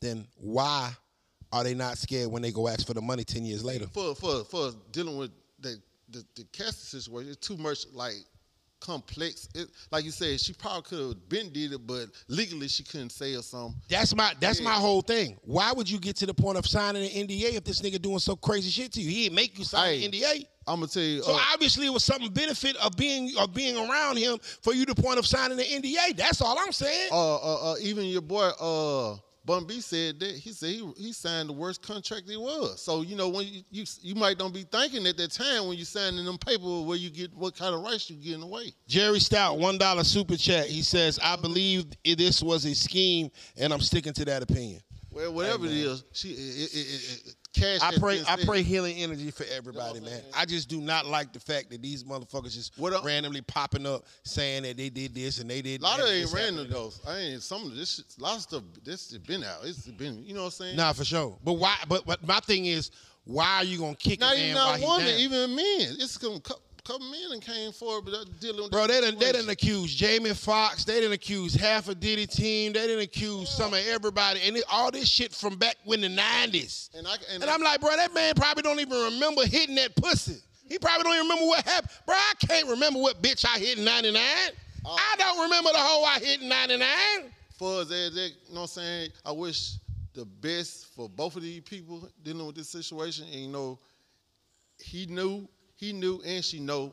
[0.00, 0.92] then why
[1.52, 3.86] are they not scared when they go ask for the money ten years later?
[3.92, 8.14] for for for dealing with the the, the Cassie situation, it's too much like
[8.86, 9.48] complex.
[9.54, 13.10] It, like you said, she probably could have been did it, but legally she couldn't
[13.10, 13.74] say or something.
[13.88, 15.36] That's my that's my whole thing.
[15.42, 18.18] Why would you get to the point of signing an NDA if this nigga doing
[18.20, 19.08] so crazy shit to you?
[19.10, 20.46] He didn't make you sign Hey, an NDA.
[20.68, 21.22] I'm gonna tell you.
[21.22, 24.84] So uh, obviously it was something benefit of being of being around him for you
[24.86, 26.16] to point of signing an NDA.
[26.16, 27.10] That's all I'm saying.
[27.12, 31.12] uh, uh, uh, even your boy uh, Bun B said that he said he, he
[31.12, 32.82] signed the worst contract he was.
[32.82, 35.78] So you know when you, you you might don't be thinking at that time when
[35.78, 38.74] you signing them papers where you get what kind of rights you getting away.
[38.88, 40.66] Jerry Stout, one dollar super chat.
[40.66, 44.80] He says, "I believe this was a scheme, and I'm sticking to that opinion."
[45.12, 45.78] Well, whatever it man.
[45.78, 47.80] is, she it, it, it, it, cash.
[47.82, 50.12] I pray, I pray healing energy for everybody, You know what man.
[50.14, 50.32] I'm saying?
[50.36, 53.04] I just do not like the fact that these motherfuckers just What up?
[53.04, 55.80] randomly popping up saying that they did this and they did.
[55.80, 56.92] A lot of it ain't this random though.
[57.08, 57.96] I ain't some of this.
[57.96, 58.62] Shit, a lot of stuff.
[58.84, 59.58] This has been out.
[59.64, 60.24] It's been.
[60.24, 60.76] You know what I'm saying?
[60.76, 61.36] Nah, for sure.
[61.44, 61.76] But why?
[61.88, 62.90] But but my thing is,
[63.24, 65.18] why are you gonna kick not a man even not he women, down?
[65.20, 65.96] even men.
[65.98, 66.40] It's gonna
[66.86, 68.70] couple, men and came forward, but uh, dealing with.
[68.70, 69.50] Bro, they done, they situation.
[69.50, 70.84] accuse Jamie Foxx.
[70.84, 72.72] They didn't accuse half a Diddy team.
[72.72, 76.08] They didn't accuse some of everybody, and it, all this shit from back when the
[76.08, 76.96] '90s.
[76.96, 79.96] And I and, And I'm like, bro, that man probably don't even remember hitting that
[79.96, 80.40] pussy.
[80.68, 81.90] He probably don't even remember what happened.
[82.06, 84.22] Bro, I can't remember what bitch I hit in 99.
[84.84, 84.96] Oh.
[84.98, 86.88] I don't remember the hoe I hit in 99.
[87.58, 89.10] for us, that, that, you know what I'm saying?
[89.24, 89.74] I wish
[90.14, 93.26] the best for both of these people dealing with this situation.
[93.32, 93.78] And you know,
[94.78, 96.92] he knew, he knew, and she know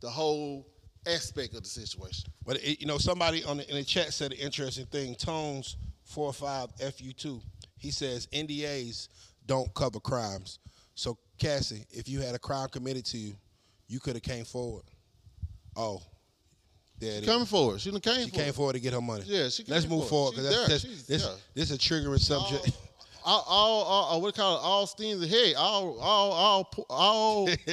[0.00, 0.66] the whole
[1.06, 2.30] aspect of the situation.
[2.44, 5.14] But it, you know, somebody on the, in the chat said an interesting thing.
[5.14, 7.40] Tones four five fu two.
[7.76, 9.08] He says NDAs
[9.46, 10.58] don't cover crimes.
[10.94, 13.34] So Cassie, if you had a crime committed to you,
[13.86, 14.84] you could have came forward.
[15.76, 16.00] Oh,
[16.98, 17.28] there it is.
[17.28, 18.44] Coming forward, she done came She forward.
[18.44, 19.24] came forward to get her money.
[19.26, 21.34] Yeah, she came Let's move forward because that's, that's, this there.
[21.54, 22.70] this is a triggering subject.
[23.26, 24.60] all, all, all uh, what do you call it?
[24.62, 27.46] All steams ahead, all, all, all, all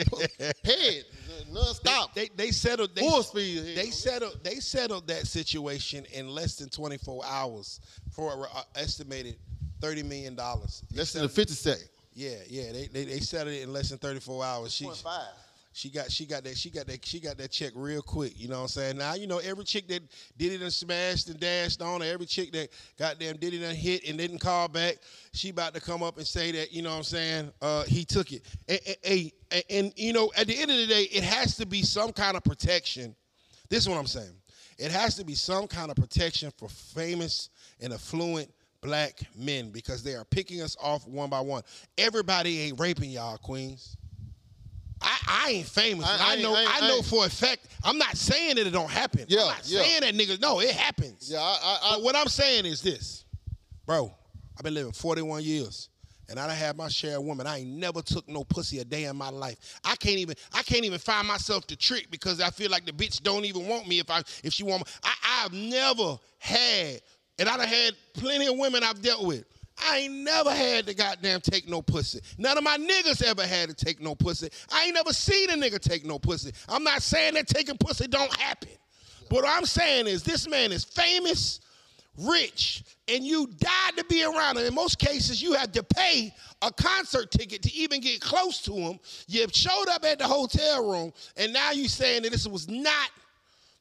[0.65, 1.03] head,
[1.51, 2.15] non-stop.
[2.15, 3.77] They they settled they, Full speed ahead.
[3.77, 7.79] They settled they settled that situation in less than 24 hours
[8.11, 9.35] for an estimated
[9.79, 10.83] 30 million dollars.
[10.93, 11.89] Less than a 50 second.
[12.15, 14.73] Yeah, yeah, they, they they settled it in less than 34 hours.
[14.73, 14.85] She
[15.73, 18.33] she got she got that she got that she got that check real quick.
[18.39, 18.97] You know what I'm saying?
[18.97, 20.03] Now you know every chick that
[20.37, 23.75] did it and smashed and dashed on, or every chick that goddamn did it and
[23.75, 24.97] hit and didn't call back,
[25.33, 27.51] she about to come up and say that you know what I'm saying?
[27.59, 28.43] Uh, he took it.
[28.69, 31.65] And, and, and, and you know at the end of the day, it has to
[31.65, 33.15] be some kind of protection.
[33.69, 34.35] This is what I'm saying.
[34.77, 40.03] It has to be some kind of protection for famous and affluent black men because
[40.03, 41.63] they are picking us off one by one.
[41.97, 43.97] Everybody ain't raping y'all, queens.
[45.03, 46.07] I, I ain't famous.
[46.07, 46.55] I- I, I know.
[46.55, 47.67] I know for a fact.
[47.83, 49.25] I'm not saying that it don't happen.
[49.27, 49.81] Yeah, I'm not yeah.
[49.81, 50.41] saying that niggas.
[50.41, 51.29] No, it happens.
[51.29, 53.25] Yeah, I, I, I But what I'm saying is this,
[53.85, 54.13] bro.
[54.57, 55.89] I've been living 41 years,
[56.29, 57.47] and I done had my share of women.
[57.47, 59.79] I ain't never took no pussy a day in my life.
[59.83, 60.35] I can't even.
[60.53, 63.67] I can't even find myself to trick because I feel like the bitch don't even
[63.67, 64.91] want me if I if she want me.
[65.03, 67.01] I, I've never had,
[67.39, 69.43] and I done had plenty of women I've dealt with.
[69.77, 72.19] I ain't never had to goddamn take no pussy.
[72.37, 74.49] None of my niggas ever had to take no pussy.
[74.71, 76.51] I ain't never seen a nigga take no pussy.
[76.69, 78.69] I'm not saying that taking pussy don't happen.
[79.29, 81.59] But what I'm saying is this man is famous,
[82.17, 84.65] rich, and you died to be around him.
[84.65, 88.73] In most cases, you had to pay a concert ticket to even get close to
[88.73, 88.99] him.
[89.27, 93.09] You showed up at the hotel room, and now you saying that this was not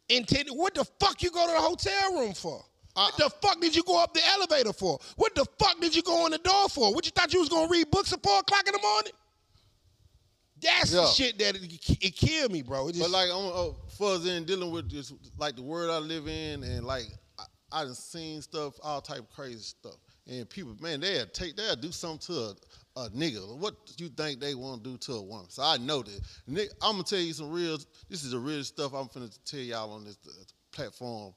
[0.09, 0.55] intended.
[0.55, 2.65] What the fuck you go to the hotel room for?
[2.95, 4.99] What the fuck did you go up the elevator for?
[5.17, 6.95] What the fuck did you go in the door for?
[6.95, 9.13] What you thought you was gonna read books at four o'clock in the morning?
[10.63, 12.89] That's the shit that it, it killed me, bro.
[12.89, 15.99] It just, But like I'm uh, further in dealing with this, like the world I
[15.99, 17.07] live in, and like
[17.39, 19.97] I, I done seen stuff, all type of crazy stuff,
[20.31, 23.57] and people, man, they'll take, they'll do something to a, a nigga.
[23.57, 25.47] What you think they want to do to a woman?
[25.49, 26.21] So I know that.
[26.47, 27.79] Nick, I'm gonna tell you some real.
[28.09, 30.31] This is the real stuff I'm finna tell y'all on this uh,
[30.71, 31.35] platform.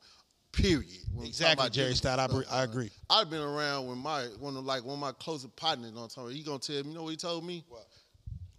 [0.55, 0.85] Period.
[1.13, 2.19] When Exactly, about Jerry Stout.
[2.19, 2.89] I I agree.
[3.09, 5.91] I've been around when my one of like one of my closest partners.
[5.95, 6.89] On time, he gonna tell me.
[6.89, 7.63] You know what he told me?
[7.67, 7.85] What?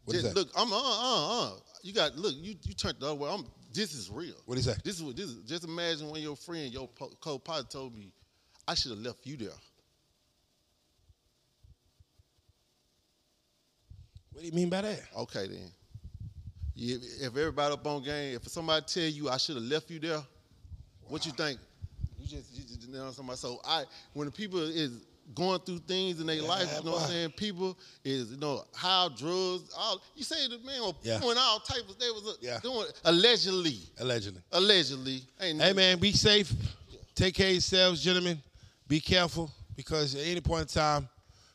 [0.04, 0.40] What is Just that?
[0.40, 1.52] Look, I'm uh uh uh.
[1.82, 2.34] You got look.
[2.36, 3.30] You you turned the other way.
[3.30, 3.46] I'm.
[3.72, 4.34] This is real.
[4.44, 4.76] What'd he say?
[4.84, 5.42] This is what this is.
[5.44, 6.88] Just imagine when your friend, your
[7.20, 8.10] co-pilot, told me,
[8.66, 9.50] I should have left you there.
[14.36, 15.00] what do you mean by that?
[15.16, 15.70] Okay then.
[16.76, 19.98] If, if everybody up on game, if somebody tell you I should have left you
[19.98, 20.22] there,
[21.08, 21.58] what you think?
[22.28, 23.38] You just you just you know somebody.
[23.38, 25.00] So I when the people is
[25.34, 27.30] going through things in their life, you know what I'm saying?
[27.36, 31.18] People is you know how drugs, all you say the man was Yeah.
[31.18, 32.58] doing all types of they was uh, Yeah.
[32.60, 33.78] doing allegedly.
[33.98, 34.40] Allegedly.
[34.52, 35.22] Allegedly.
[35.40, 36.52] Ain't Hey man, be safe.
[37.14, 38.40] Take care of yourselves, gentlemen.
[38.88, 41.08] Be careful because at any point in time,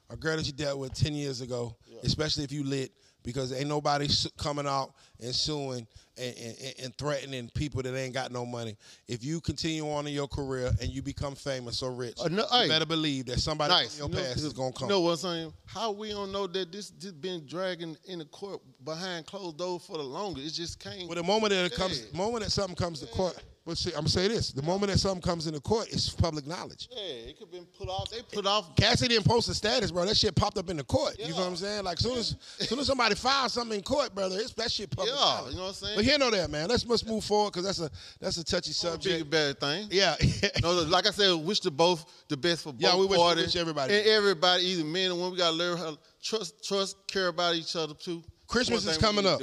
[0.09, 2.91] a girl that you dealt with ten years ago, especially if you lit,
[3.23, 4.07] because ain't nobody
[4.37, 8.75] coming out and suing and, and, and threatening people that ain't got no money.
[9.07, 12.45] If you continue on in your career and you become famous or rich, Uh, no-
[12.61, 13.93] you better believe that somebody nice.
[13.93, 14.87] in your You know, past is gonna come.
[14.89, 15.53] You know what I'm saying?
[15.65, 19.83] How we don't know that this this been dragging in the court behind closed doors
[19.85, 20.47] for the longest?
[20.47, 21.07] It just came.
[21.07, 22.05] But the moment that it comes, Yeah.
[22.11, 23.37] the moment that something comes to court,
[23.71, 26.45] but see, I'm gonna say this: the moment that something comes into court, it's public
[26.45, 26.89] knowledge.
[26.91, 28.09] yeah, it could have been put off.
[28.11, 28.75] They put off.
[28.75, 30.05] Cassie didn't post the status, bro.
[30.05, 31.17] That shit popped up in the court.
[31.17, 31.85] You know what I'm saying?
[31.85, 35.13] Like soon as soon as somebody files something in court, brother, it's that shit public.
[35.15, 35.51] Yeah, knowledge.
[35.53, 35.95] you know what I'm saying?
[35.95, 36.67] But here no there, man.
[36.67, 39.29] Let's let's move forward because that's a that's a touchy Bigger, subject.
[39.29, 39.87] better thing.
[39.91, 40.15] Yeah.
[40.61, 43.45] No, like I said, wish the both the best for both Yeah, we wish- parties.
[43.45, 46.97] wish everybody- and everybody, either men and women, we gotta learn how to trust, trust,
[47.07, 48.21] care about each other too.
[48.47, 49.39] Christmas is coming up.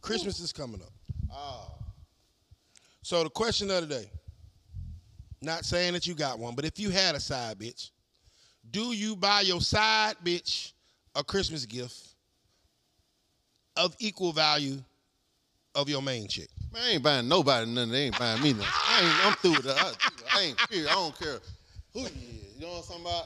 [0.00, 0.90] Christmas is coming up.
[1.32, 1.65] Ah,
[3.06, 4.10] So the question of the day,
[5.40, 7.90] not saying that you got one, but if you had a side bitch,
[8.72, 10.72] do you buy your side bitch
[11.14, 12.16] a Christmas gift
[13.76, 14.82] of equal value
[15.76, 16.48] of your main chick?
[16.72, 17.92] man, I ain't buying nobody nothing.
[17.92, 18.66] They ain't buying me nothing.
[18.74, 19.78] I ain't, I'm through with that.
[19.78, 20.88] I, I ain't period.
[20.88, 21.38] I don't care
[21.92, 22.56] who you is.
[22.56, 23.24] You know what I'm talking about?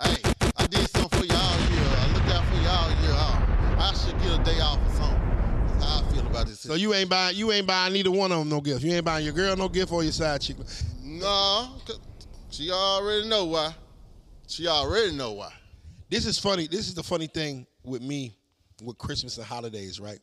[0.00, 1.88] Hey, I did something for y'all here.
[1.90, 3.10] I looked out for y'all here.
[3.10, 5.35] Oh, I should get a day off or something.
[5.86, 6.60] How I feel about this.
[6.60, 8.82] So you ain't buying you ain't buying neither one of them no gift.
[8.82, 10.56] You ain't buying your girl no gift or your side chick.
[11.02, 11.68] No,
[12.50, 13.74] she already know why.
[14.48, 15.52] She already know why.
[16.10, 16.66] This is funny.
[16.66, 18.36] This is the funny thing with me
[18.82, 20.18] with Christmas and holidays, right?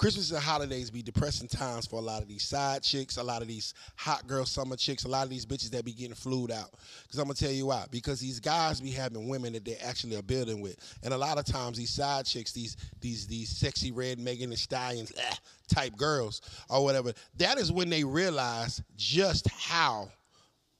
[0.00, 3.42] Christmas and holidays be depressing times for a lot of these side chicks, a lot
[3.42, 6.50] of these hot girl summer chicks, a lot of these bitches that be getting flued
[6.50, 6.70] out.
[7.02, 7.84] Because I'm gonna tell you why.
[7.90, 11.36] Because these guys be having women that they actually are building with, and a lot
[11.36, 15.34] of times these side chicks, these these these Sexyy Red Megan Thee Stallions eh,
[15.68, 16.40] type girls
[16.70, 20.08] or whatever, that is when they realize just how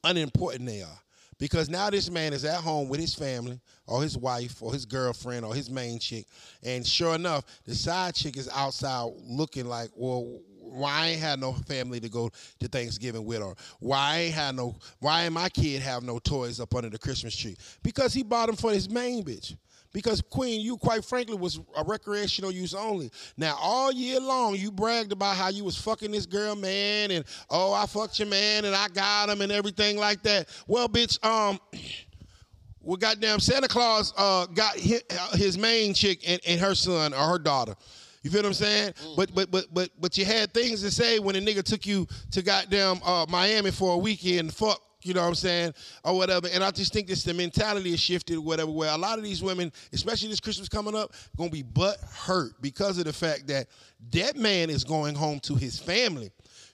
[0.02, 0.98] unimportant they are.
[1.40, 4.84] Because now this man is at home with his family or his wife or his
[4.84, 6.26] girlfriend or his main chick.
[6.62, 11.40] And sure enough, the side chick is outside looking like, well, why I ain't had
[11.40, 12.30] no family to go
[12.60, 16.60] to Thanksgiving with, or why I ain't had no, why my kid have no toys
[16.60, 17.56] up under the Christmas tree?
[17.82, 19.56] Because he bought them for his main bitch.
[19.92, 23.10] Because Queen, you quite frankly was a recreational use only.
[23.36, 27.24] Now all year long you bragged about how you was fucking this girl, man, and
[27.50, 30.48] oh I fucked your man and I got him and everything like that.
[30.66, 31.58] Well, bitch, um.
[32.82, 35.02] Well, goddamn, Santa Claus uh, got his,
[35.34, 37.74] his main chick and, and her son or her daughter.
[38.22, 38.92] You feel what I'm saying?
[38.92, 39.16] Mm.
[39.16, 42.06] But but but but but you had things to say when a nigga took you
[42.32, 44.40] to goddamn uh, Miami for a weekend.
[44.40, 44.80] and Fuck.
[45.02, 45.74] You know what I'm saying,
[46.04, 48.70] or whatever, and I just think this the mentality has shifted, whatever.
[48.70, 52.60] Where a lot of these women, especially this Christmas coming up, gonna be butt hurt
[52.60, 53.68] because of the fact that
[54.12, 56.30] that man is going home to his family.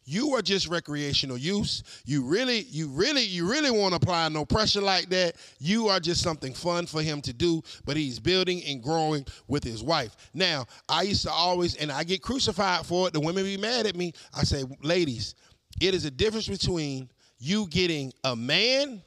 [0.09, 1.83] You are just recreational use.
[2.05, 5.35] You really, you really, you really won't apply no pressure like that.
[5.59, 9.65] You are just something fun for him to do, but he's building and growing with
[9.65, 10.17] his wife.
[10.33, 13.15] Now, I used to always, and I get crucified for it.
[13.15, 14.13] The women be mad at me.
[14.33, 15.35] I say, ladies,
[15.81, 17.09] it is a difference between
[17.39, 19.03] you getting a man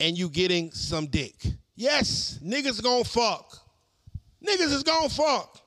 [0.00, 1.34] and you getting some dick.
[1.76, 3.58] Yes, niggas gonna fuck.
[4.46, 5.60] Niggas is gonna fuck.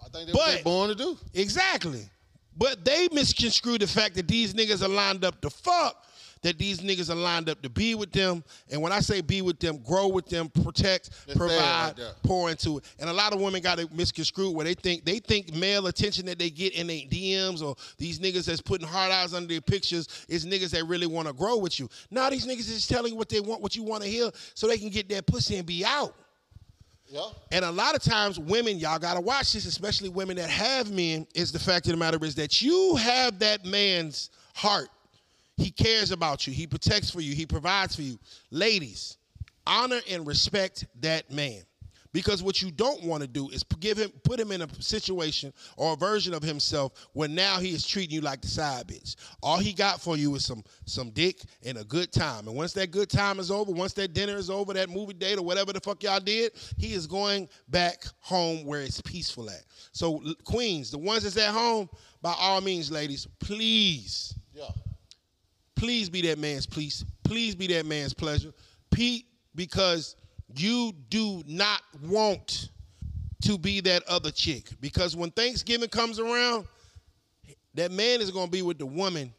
[0.00, 1.18] I think that's But- what they're born to do.
[1.34, 2.08] Exactly.
[2.56, 6.04] But they misconstrued the fact that these niggas are lined up to fuck,
[6.42, 8.44] that these niggas are lined up to be with them.
[8.70, 12.00] And when I say be with them, grow with them, protect, That's sad right provide,
[12.22, 12.84] pour into it.
[12.98, 16.26] And a lot of women got it misconstrued where they think they think male attention
[16.26, 19.60] that they get in their DMs or these niggas that's putting hard eyes under their
[19.60, 21.88] pictures is niggas that really want to grow with you.
[22.10, 24.66] Now these niggas is telling you what they want, what you want to hear, so
[24.66, 26.14] they can get that pussy and be out.
[27.08, 27.22] Yeah.
[27.52, 31.26] And a lot of times, women, y'all gotta watch this, especially women that have men,
[31.34, 34.88] is the fact of the matter is that you have that man's heart.
[35.58, 38.18] He cares about you, he protects for you, he provides for you.
[38.50, 39.18] Ladies,
[39.66, 41.62] honor and respect that man.
[42.12, 45.52] Because what you don't want to do is give him, put him in a situation
[45.76, 49.16] or a version of himself where now he is treating you like the side bitch.
[49.42, 52.48] All he got for you is some some dick and a good time.
[52.48, 55.38] And once that good time is over, once that dinner is over, that movie date
[55.38, 59.64] or whatever the fuck y'all did, he is going back home where it's peaceful at.
[59.92, 61.90] So queens, the ones that's at home,
[62.22, 64.70] by all means, ladies, please Yeah.
[65.78, 67.04] Please be that man's please.
[67.24, 68.52] Please be that man's pleasure.
[68.90, 70.16] Pete, because
[70.56, 72.70] you do not want
[73.42, 74.68] to be that other chick.
[74.80, 76.66] Because when Thanksgiving comes around,
[77.74, 79.32] that man is going to be with the woman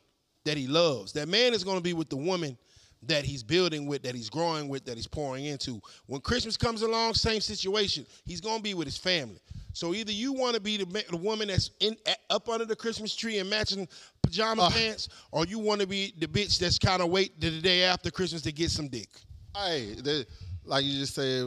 [0.46, 1.14] that he loves.
[1.14, 2.58] That man is going to be with the woman
[3.04, 5.82] that he's building with, that he's growing with, that he's pouring into.
[6.08, 8.06] When Christmas comes along, same situation.
[8.26, 9.40] He's going to be with his family.
[9.74, 12.76] So either you want to be the, the woman that's in at, up under the
[12.76, 13.88] Christmas tree and matching
[14.24, 14.70] pajama ah.
[14.70, 17.84] pants, or you want to be the bitch that's kind of wait to the day
[17.84, 19.10] after Christmas to get some dick.
[19.56, 20.26] Hey, they,
[20.66, 21.46] like you just said,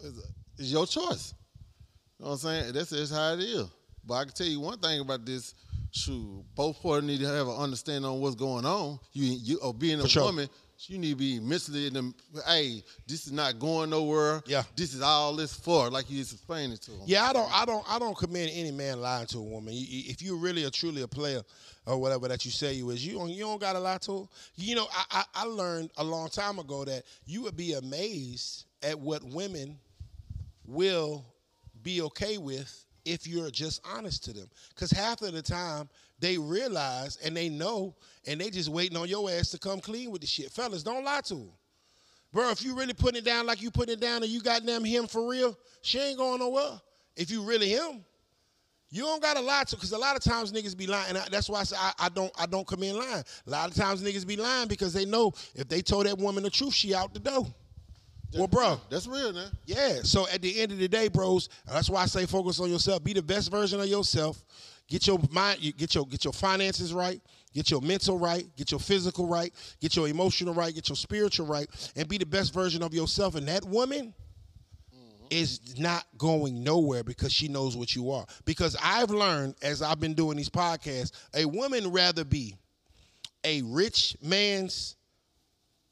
[0.00, 0.18] it's,
[0.58, 1.34] it's your choice.
[2.18, 2.72] You know what I'm saying?
[2.72, 3.66] That's just how it is.
[4.06, 5.54] But I can tell you one thing about this.
[5.90, 8.98] Shoot, both parties need to have an understanding on what's going on.
[9.12, 10.24] You, you, or being a For sure.
[10.24, 10.48] woman,
[10.78, 12.12] you need to be mentally in the.
[12.46, 14.42] Hey, this is not going nowhere.
[14.46, 14.62] Yeah.
[14.76, 15.90] This is all this for.
[15.90, 17.00] Like you just explained it to them.
[17.06, 19.72] Yeah, I don't, I don't, I don't commend any man lying to a woman.
[19.74, 21.42] You- you- If you're really a truly a player
[21.86, 24.20] or whatever that you say you is, you don't, you don't got to lie to
[24.22, 24.24] her.
[24.56, 28.64] You know, I, I, I learned a long time ago that you would be amazed
[28.82, 29.78] at what women
[30.66, 31.24] will
[31.82, 34.48] be okay with if you're just honest to them.
[34.70, 37.94] Because half of the time they realize and they know,
[38.26, 40.50] and they just waiting on your ass to come clean with the shit.
[40.50, 41.50] Fellas, don't lie to them.
[42.32, 44.64] Bro, if you really putting it down like you putting it down and you got
[44.64, 46.80] them him for real, she ain't going nowhere.
[47.16, 48.04] If you really him,
[48.90, 51.10] you don't gotta lie to because a lot of times niggas be lying.
[51.10, 53.24] And I, that's why I say I, I don't I don't come in lying.
[53.46, 56.42] A lot of times niggas be lying because they know if they told that woman
[56.42, 57.46] the truth, she out the door.
[58.34, 59.48] Well, bro, That's real, man.
[59.64, 60.00] yeah.
[60.02, 63.02] So at the end of the day, bros, that's why I say focus on yourself.
[63.02, 64.44] Be the best version of yourself.
[64.88, 67.20] Get your mind, get your get your finances right,
[67.56, 71.46] get your mental right, get your physical right, get your emotional right, get your spiritual
[71.46, 73.34] right, and be the best version of yourself.
[73.34, 74.12] And that woman
[75.30, 78.26] is not going nowhere because she knows what you are.
[78.44, 82.54] Because I've learned as I've been doing these podcasts, a woman rather be
[83.42, 84.96] a rich man's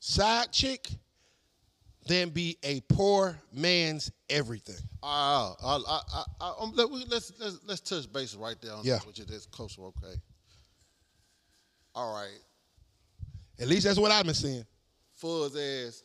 [0.01, 0.87] side chick
[2.07, 4.77] than be a poor man's everything.
[5.03, 8.81] Uh, I, I, I, I, let, we, let's, let's let's touch base right there on
[8.85, 8.99] Yeah.
[9.07, 9.25] with you.
[9.25, 10.15] That's closer, okay.
[11.95, 12.39] All right,
[13.61, 14.65] At least that's what I've been seeing.
[15.15, 16.03] fuzz ass.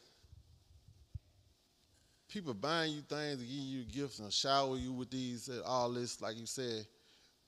[2.27, 6.21] People buying you things, giving you gifts, and shower you with these, uh, all this,
[6.21, 6.85] like you said.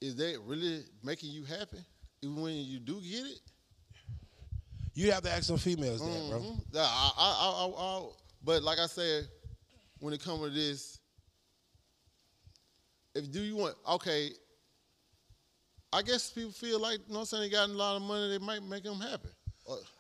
[0.02, 1.78] Is that really making you happy,
[2.24, 3.40] even when you do get it?
[4.96, 6.56] You have to ask some females that, bro.
[6.72, 8.10] Yeah, I, I, I, I, I,
[8.44, 9.28] but like I said,
[10.00, 11.00] when it comes to this,
[13.14, 14.32] if do you want okay,
[15.94, 18.02] I guess people feel like you know what I'm saying they got a lot of
[18.02, 19.30] money, they might make them happy.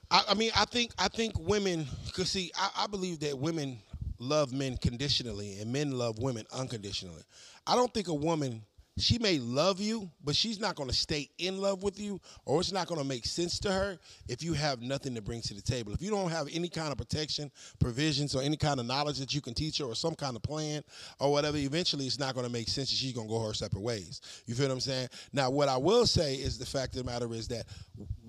[0.09, 3.79] I, I mean, I think I think women, cause see, I, I believe that women
[4.19, 7.23] love men conditionally and men love women unconditionally.
[7.65, 8.61] I don't think a woman
[8.97, 12.59] she may love you, but she's not going to stay in love with you, or
[12.59, 15.53] it's not going to make sense to her if you have nothing to bring to
[15.53, 15.93] the table.
[15.93, 19.33] If you don't have any kind of protection, provisions, or any kind of knowledge that
[19.33, 20.83] you can teach her, or some kind of plan,
[21.19, 23.53] or whatever, eventually it's not going to make sense, and she's going to go her
[23.53, 24.21] separate ways.
[24.45, 25.07] You feel what I'm saying?
[25.31, 27.65] Now, what I will say is the fact of the matter is that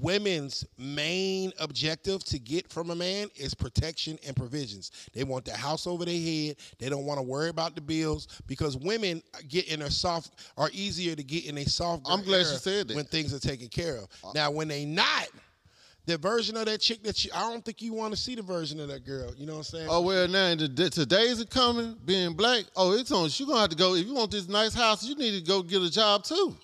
[0.03, 4.91] women's main objective to get from a man is protection and provisions.
[5.15, 6.57] They want the house over their head.
[6.79, 10.71] They don't want to worry about the bills because women get in a soft are
[10.73, 12.07] easier to get in a soft.
[12.07, 12.97] I'm glad you said that.
[12.97, 14.09] when things are taken care of.
[14.25, 15.29] Uh, now, when they not.
[16.05, 18.43] The version of that chick that you, I don't think you want to see the
[18.43, 19.33] version of that girl.
[19.37, 19.87] You know what I'm saying?
[19.89, 22.65] oh well, now the, the, today's are coming, being black.
[22.75, 23.29] Oh, it's on.
[23.33, 25.05] You gonna have to go if you want this nice house.
[25.05, 26.57] You need to go get a job too.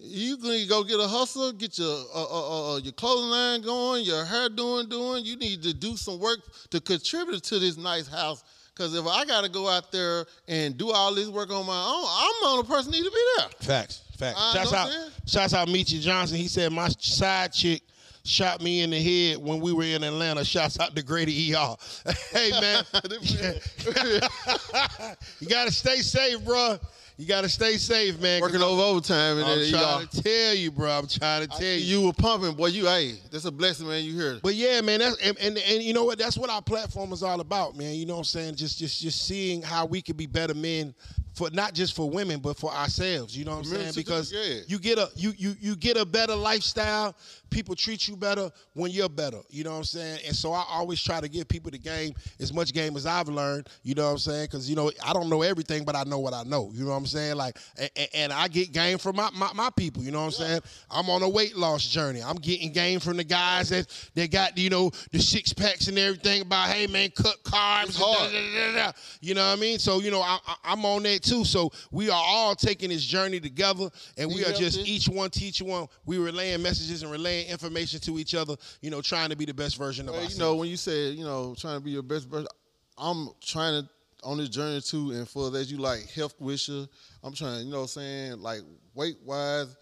[0.00, 4.04] You gonna go get a hustle, get your uh, uh, uh, your clothing line going,
[4.04, 5.24] your hair doing, doing.
[5.24, 6.38] You need to do some work
[6.70, 8.44] to contribute to this nice house.
[8.72, 11.84] Because if I got to go out there and do all this work on my
[11.84, 13.48] own, I'm the only person need to be there.
[13.58, 14.38] Facts, facts.
[14.40, 14.90] I Shouts out,
[15.26, 16.36] shouts out, Meechie Johnson.
[16.36, 17.82] He said my side chick
[18.22, 20.44] shot me in the head when we were in Atlanta.
[20.44, 21.74] Shouts out to Grady ER.
[22.30, 22.84] hey man,
[25.40, 26.78] you gotta stay safe, bro.
[27.18, 28.40] You gotta stay safe, man.
[28.40, 30.88] Working over overtime and I'm then trying to tell you, bro.
[30.88, 31.98] I'm trying to tell see you.
[31.98, 32.68] you were pumping, boy.
[32.68, 34.04] You, hey, that's a blessing, man.
[34.04, 34.38] You hear?
[34.40, 36.16] But yeah, man, that's and, and and you know what?
[36.16, 37.96] That's what our platform is all about, man.
[37.96, 38.54] You know what I'm saying?
[38.54, 40.94] Just just just seeing how we could be better men
[41.38, 43.36] for not just for women, but for ourselves.
[43.36, 43.92] You know what I'm saying?
[43.94, 44.60] Because yeah.
[44.66, 47.16] you get a you you you get a better lifestyle.
[47.48, 49.40] People treat you better when you're better.
[49.48, 50.20] You know what I'm saying?
[50.26, 53.28] And so I always try to give people the game as much game as I've
[53.28, 53.68] learned.
[53.84, 54.46] You know what I'm saying?
[54.46, 56.70] Because you know I don't know everything, but I know what I know.
[56.74, 57.36] You know what I'm saying?
[57.36, 60.02] Like, and, and I get game from my, my my people.
[60.02, 60.60] You know what I'm saying?
[60.90, 62.20] I'm on a weight loss journey.
[62.20, 63.86] I'm getting game from the guys that
[64.16, 66.42] that got you know the six packs and everything.
[66.42, 67.96] About hey man, cut carbs.
[67.98, 68.92] Da.
[69.20, 69.78] You know what I mean?
[69.78, 71.44] So you know I, I, I'm on that too.
[71.44, 75.60] So we are all taking this journey together, and we are just each one teach
[75.60, 75.88] one.
[76.06, 78.56] We relaying messages and relaying information to each other.
[78.80, 80.38] You know, trying to be the best version of Well, ourselves.
[80.38, 82.48] you know, when you said, you know, trying to be your best version,
[82.96, 83.88] I'm trying to
[84.24, 86.86] on this journey too, and for that you like health wisher.
[87.22, 88.60] I'm trying, you know, what I'm saying like
[88.94, 89.76] weight wise,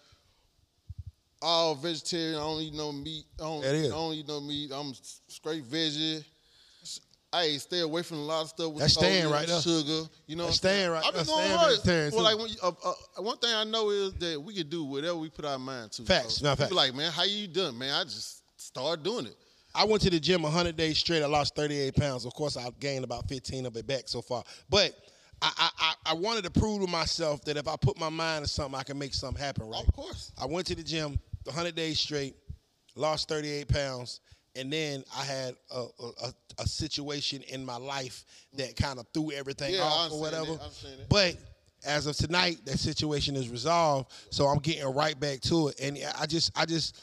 [1.41, 2.37] all vegetarian.
[2.37, 3.25] I don't eat no meat.
[3.39, 3.65] I don't.
[3.65, 4.71] I don't eat no meat.
[4.75, 4.93] I'm
[5.29, 6.25] straight veggie.
[7.43, 9.61] Hey, stay away from a lot of stuff with That's staying right there.
[9.61, 10.09] sugar.
[10.27, 10.79] You know, That's what I'm saying?
[10.87, 11.71] staying right- I've been going hard.
[11.77, 14.69] vegetarian, Well, like when you, uh, uh, one thing I know is that we can
[14.69, 16.03] do whatever we put our mind to.
[16.05, 16.41] Facts.
[16.43, 16.73] No, people facts.
[16.75, 17.93] like, man, how you doing, man?
[17.95, 19.37] I just start doing it.
[19.75, 21.23] I went to the gym 100 days straight.
[21.23, 22.25] I lost 38 pounds.
[22.25, 24.43] Of course, I gained about 15 of it back so far.
[24.71, 24.95] But
[25.43, 28.45] I, I, I- I wanted to prove to myself that if I put my mind
[28.47, 29.85] to something, I can make something happen, right?
[29.87, 30.33] Of course.
[30.39, 32.37] I went to the gym 100 days straight,
[32.95, 34.21] lost 38 pounds,
[34.57, 35.87] and then I had a,
[36.25, 40.21] a, a, situation in my life that kind of threw everything Yeah, off or understand
[40.21, 40.53] whatever.
[40.53, 40.61] that.
[40.61, 41.09] I understand that.
[41.09, 41.37] But
[41.85, 45.81] as of tonight, that situation is resolved, so I'm getting right back to it.
[45.81, 47.01] And I just, I just,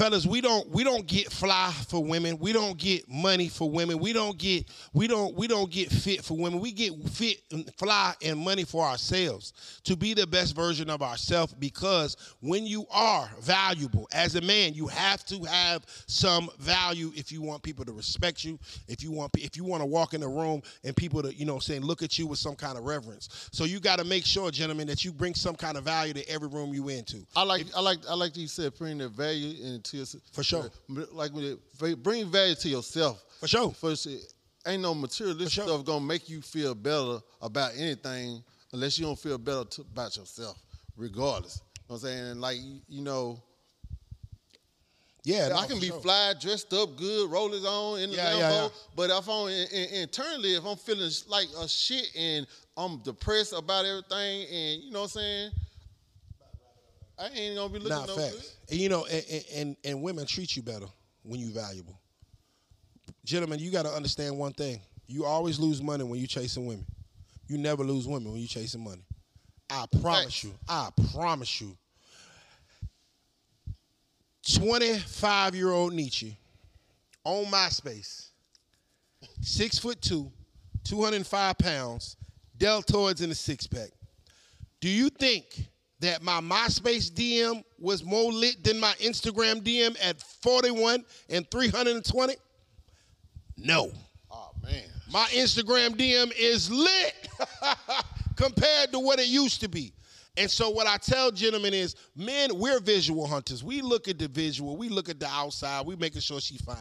[0.00, 2.38] fellas, we don't, we don't get fly for women.
[2.38, 3.98] We don't get money for women.
[3.98, 6.58] We don't get, we don't, we don't get fit for women.
[6.58, 9.52] We get fit, and fly, and money for ourselves
[9.84, 11.52] to be the best version of ourselves.
[11.52, 17.30] Because when you are valuable as a man, you have to have some value if
[17.30, 18.58] you want people to respect you.
[18.88, 21.44] If you want, if you want to walk in the room and people to, you
[21.44, 23.50] know, saying look at you with some kind of reverence.
[23.52, 26.26] So you got to make sure, gentlemen, that you bring some kind of value to
[26.26, 27.26] every room you into.
[27.36, 30.70] I like I like I like you said bring the value into your, For sure.
[31.12, 31.32] Like
[32.02, 33.22] bring value to yourself.
[33.40, 33.72] For sure.
[33.82, 34.32] It
[34.66, 35.64] ain't no materialistic sure.
[35.64, 40.16] stuff gonna make you feel better about anything unless you don't feel better to, about
[40.16, 40.58] yourself,
[40.96, 41.60] regardless.
[41.60, 42.24] You know what I'm saying?
[42.32, 43.42] And like you- you know,
[45.22, 46.00] Yeah, no, I can be sure.
[46.00, 48.38] fly, dressed up, good, rollers on in the Yeah, Lambo.
[48.38, 48.68] yeah, yeah.
[48.96, 53.52] But if I'm in, in, internally, if I'm feeling like a shit and I'm depressed
[53.52, 55.50] about everything, and you know what I'm saying,
[57.20, 58.34] I ain't gonna be looking Nah, no facts.
[58.34, 58.72] good.
[58.72, 60.86] And you know, and, and- and women treat you better
[61.22, 61.98] when you valuable.
[63.24, 66.86] Gentlemen, you got to understand one thing: you always lose money when you're chasing women.
[67.46, 69.04] You never lose women when you're chasing money.
[69.68, 70.54] I promise you.
[70.68, 71.76] I promise you.
[74.54, 76.32] Twenty-five-year-old Niche
[77.24, 78.28] on MySpace,
[79.42, 80.32] six foot two,
[80.84, 82.16] two hundred and five pounds,
[82.56, 83.90] deltoids in a six pack.
[84.80, 85.66] Do you think
[86.00, 92.34] that my MySpace DM was more lit than my Instagram DM at 41 and 320?
[93.56, 93.92] No.
[94.30, 94.84] Oh man.
[95.12, 97.28] My Instagram DM is lit
[98.36, 99.92] compared to what it used to be.
[100.36, 103.62] And so what I tell gentlemen is, men, we're visual hunters.
[103.62, 106.76] We look at the visual, we look at the outside, we making sure she's fine.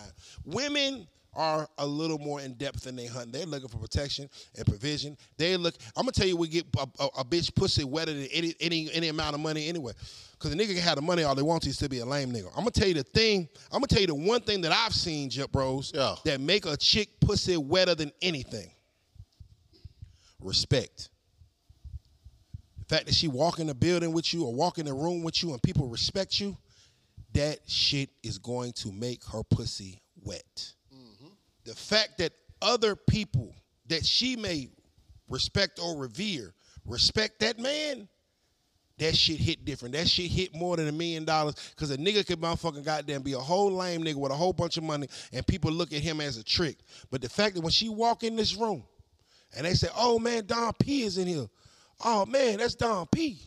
[0.46, 3.32] Women are a little more in depth than they hunt.
[3.32, 5.18] They're looking for protection and provision.
[5.38, 5.76] They look.
[5.96, 8.90] I'm gonna tell you, we get a, a, a bitch pussy wetter than any any
[8.94, 9.94] any amount of money anyway.
[10.40, 12.32] Cause a nigga can have the money all they want to, still be a lame
[12.32, 12.48] nigga.
[12.50, 13.48] I'm gonna tell you the thing.
[13.72, 16.16] I'm gonna tell you the one thing that I've seen, Jip Bros, Yeah.
[16.26, 18.72] that make a chick pussy wetter than anything.
[20.40, 21.10] Respect.
[22.80, 25.24] The fact that she walk in the building with you or walk in the room
[25.24, 26.58] with you and people respect you,
[27.34, 30.74] that shit is going to make her pussy wet.
[31.66, 33.56] The fact that other people
[33.88, 34.70] that she may
[35.28, 36.54] respect or revere
[36.86, 38.08] respect that man,
[38.98, 39.94] that shit hit different.
[39.94, 43.34] That shit hit more than a million dollars because a nigga could motherfucking goddamn be
[43.34, 46.20] a whole lame nigga with a whole bunch of money and people look at him
[46.20, 46.78] as a trick.
[47.10, 48.84] But the fact that when she walk in this room
[49.56, 51.48] and they say, oh man, Don P is in here.
[52.04, 53.40] Oh man, that's Don P.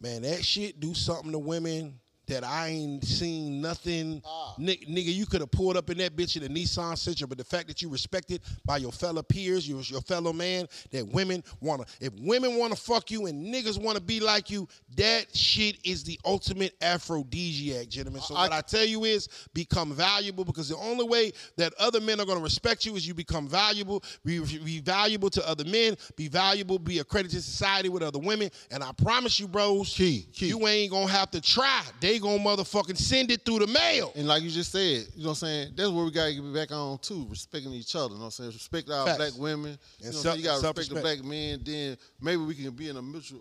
[0.00, 4.22] Man, that shit do something to women that I ain't seen nothing.
[4.24, 4.54] Ah.
[4.58, 7.38] Ni- nigga, you could have pulled up in that bitch in a Nissan Sentra, but
[7.38, 11.42] the fact that you respected by your fellow peers, your, your fellow man, that women
[11.60, 14.66] wanna, if women wanna fuck you and niggas wanna be like you,
[14.96, 18.20] that shit is the ultimate aphrodisiac, gentlemen.
[18.22, 22.20] So what I tell you is become valuable because the only way that other men
[22.20, 26.28] are gonna respect you is you become valuable, be, be valuable to other men, be
[26.28, 28.50] valuable, be accredited to society with other women.
[28.70, 30.48] And I promise you, bros, Key, key.
[30.48, 31.82] you ain't gonna have to try.
[32.00, 34.12] They gonna motherfucking send it through the mail.
[34.16, 35.72] And like you just said, you know what I'm saying?
[35.76, 38.08] That's where we gotta get back on too, respecting each other.
[38.14, 38.50] You know what I'm saying?
[38.50, 39.16] Respect our Facts.
[39.18, 39.72] black women.
[39.72, 40.38] You And know what I'm self- saying?
[40.38, 43.40] You gotta respect the black men, then maybe we can be in a mutual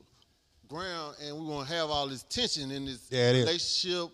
[0.68, 3.46] ground and we gonna have all this tension in this Yeah, it is.
[3.46, 4.10] relationship,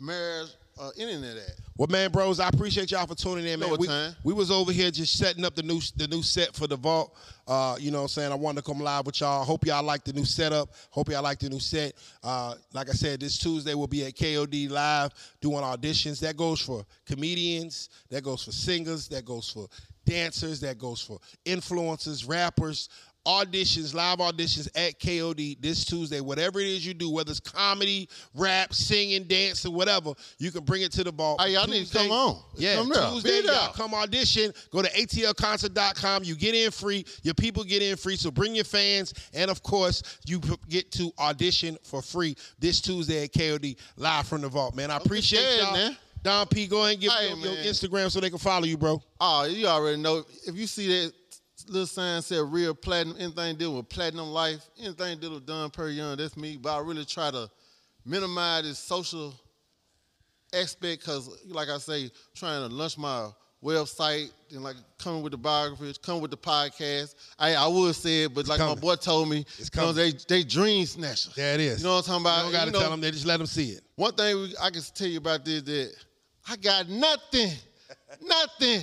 [0.00, 1.54] marriage, or any of that.
[1.76, 3.70] Well, man, bros, I appreciate y'all for tuning in, man.
[3.70, 4.14] what We, time.
[4.24, 7.16] we was over here just setting up the new the new set for the vault.
[7.46, 8.32] Uh, you know what I'm saying?
[8.32, 9.44] I wanted to come live with y'all.
[9.44, 10.70] Hope y'all like the new setup.
[10.90, 11.94] Hope y'all like the new set.
[12.22, 16.18] Uh, like I said, this Tuesday we'll be at KOD live doing auditions.
[16.20, 19.68] That goes for comedians, that goes for singers, that goes for
[20.06, 22.88] dancers, that goes for influencers, rappers.
[23.26, 26.20] Auditions, live auditions at KOD this Tuesday.
[26.20, 30.82] Whatever it is you do, whether it's comedy, rap, singing, dancing, whatever, you can bring
[30.82, 31.40] it to the vault.
[31.40, 32.40] Hey, y'all need to come on.
[32.54, 32.92] Yeah, Come.
[32.92, 34.52] Tuesday, y'all come audition.
[34.70, 36.24] Go to atlconcert.com.
[36.24, 37.04] You get in free.
[37.22, 38.16] Your people get in free.
[38.16, 39.12] So bring your fans.
[39.34, 44.42] And of course, you get to audition for free this Tuesday at KOD live from
[44.42, 44.90] the vault, man.
[44.90, 45.72] I appreciate scared, y'all.
[45.72, 45.96] man.
[46.22, 47.64] Don P, go ahead and give Hey, your, your.
[47.64, 49.00] Instagram so they can follow you, bro.
[49.20, 50.24] Oh, you already know.
[50.46, 51.12] If you see that
[51.66, 55.88] little sign said real platinum, anything dealing with platinum life, anything dealing with Don Per
[55.88, 56.56] Young, that's me.
[56.56, 57.50] But I really try to
[58.04, 59.34] minimize this social
[60.54, 63.28] aspect because, like I say, trying to launch my
[63.64, 67.14] website and like coming with the biographies, coming with the podcast.
[67.38, 68.74] I I would say it, but like coming.
[68.76, 69.96] my boy told me, It's you know, coming.
[69.96, 71.34] they they dream snatchers.
[71.34, 71.78] There it is.
[71.80, 72.36] You know what I'm talking about?
[72.36, 73.00] You don't got to You know- tell them.
[73.00, 73.80] They just let them see it.
[73.96, 75.92] one thing we, I can tell you about this that
[76.48, 77.50] I got nothing,
[78.22, 78.82] nothing,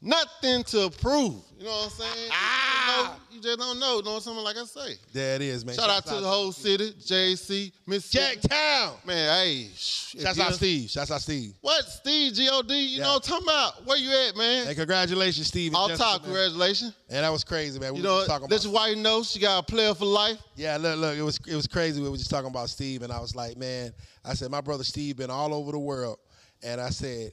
[0.00, 1.42] nothing to prove.
[1.58, 2.30] You know what I'm saying?
[2.32, 3.18] Ah.
[3.30, 3.96] You, just don't know.
[3.98, 4.36] You know what I'm saying?
[4.38, 4.94] Like I say.
[5.12, 5.74] There it is, man.
[5.74, 8.40] Shout out to the whole city, JC, Mississippi.
[8.48, 9.04] Jacktown.
[9.06, 9.68] Man, hey.
[9.74, 10.90] Shout out Steve.
[10.90, 11.52] Shout out Steve.
[11.60, 11.84] What?
[11.84, 13.04] Steve, G-O-D, you Yeah.
[13.04, 13.86] know what I'm talking about?
[13.86, 14.66] Where you at, man?
[14.66, 15.74] Hey, congratulations, Steve.
[15.74, 16.22] All talk.
[16.22, 16.32] man.
[16.32, 16.94] Congratulations.
[17.08, 17.92] And that was crazy, man.
[17.92, 19.94] We You were know, just talking let about your you know she got a player
[19.94, 20.38] for life.
[20.56, 22.00] Yeah, look, look, it was it was crazy.
[22.00, 23.92] We were just talking about Steve, and I was like, man,
[24.24, 26.18] I said my brother Steve been all over the world,
[26.62, 27.32] and I said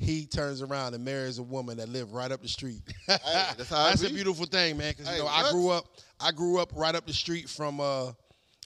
[0.00, 2.80] he turns around and marries a woman that lived right up the street.
[3.06, 4.14] that's how That's a be.
[4.14, 4.92] beautiful thing, man.
[4.96, 5.84] Because Hey, you know I grew up,
[6.18, 8.12] I grew up right up the street from, uh,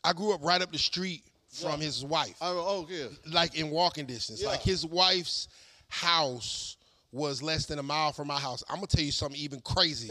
[0.05, 1.87] I grew up right up the street from Yeah.
[1.87, 3.07] his wife, I, oh, yeah.
[3.33, 4.41] like in walking distance.
[4.43, 4.49] Yeah.
[4.49, 5.49] Like his wife's
[5.89, 6.77] house
[7.13, 8.63] was less than a mile from my house.
[8.69, 10.11] I'm gonna tell you something even crazy.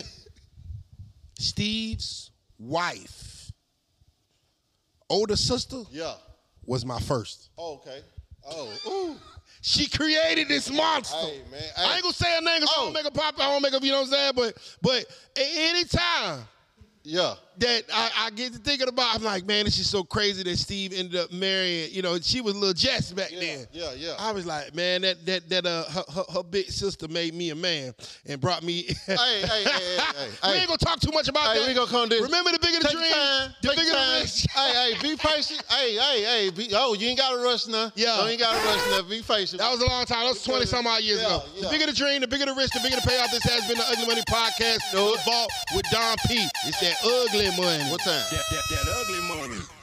[1.39, 3.51] Steve's wife,
[5.09, 6.15] older sister, Yeah.
[6.65, 7.49] was my first.
[7.57, 8.01] Oh, okay.
[8.45, 9.15] Oh, ooh.
[9.65, 11.15] She created this monster.
[11.17, 11.63] Hey, man.
[11.77, 12.83] I ain't gonna say her name 'cause I Oh.
[12.83, 13.35] don't make a pop.
[13.39, 14.33] I don't make a, you know what I'm saying?
[14.35, 15.05] But but
[15.37, 16.45] a- anytime
[17.05, 17.35] Yeah.
[17.59, 20.57] That I, I get to thinking about, I'm like, man, this is so crazy that
[20.57, 21.91] Steve ended up marrying.
[21.91, 23.67] You know, she was little Jess back Yeah, then.
[23.71, 24.13] yeah, yeah.
[24.19, 27.49] I was like, man, that that that uh her, her, her big sister made me
[27.51, 27.93] a man
[28.25, 28.83] and brought me.
[29.05, 30.51] hey, hey, hey, hey, hey.
[30.51, 31.67] we ain't gonna talk too much about Hey, that.
[31.67, 32.21] we gonna come this.
[32.21, 33.53] Remember the bigger the Take dream, time.
[33.61, 34.49] the Take bigger your the risk.
[34.49, 35.63] hey, hey, be patient.
[35.69, 36.49] hey, hey, hey.
[36.49, 37.91] Be, oh, you ain't got to rush now.
[37.95, 38.15] Yeah.
[38.17, 39.09] No, you ain't got to rush now.
[39.09, 39.59] Be patient.
[39.59, 40.23] That was a long time.
[40.25, 41.43] That was 20 some odd years Yeah, ago.
[41.55, 41.61] yeah.
[41.63, 43.31] The bigger the dream, the bigger the risk, the bigger the payoff.
[43.31, 44.79] This has been the Ugly Money Podcast.
[44.93, 45.11] No.
[45.15, 46.45] The Vault with Don P.
[46.65, 46.95] It's that
[47.47, 47.91] ugly money.
[47.91, 48.23] what time?
[48.31, 49.82] That, that, that ugly money.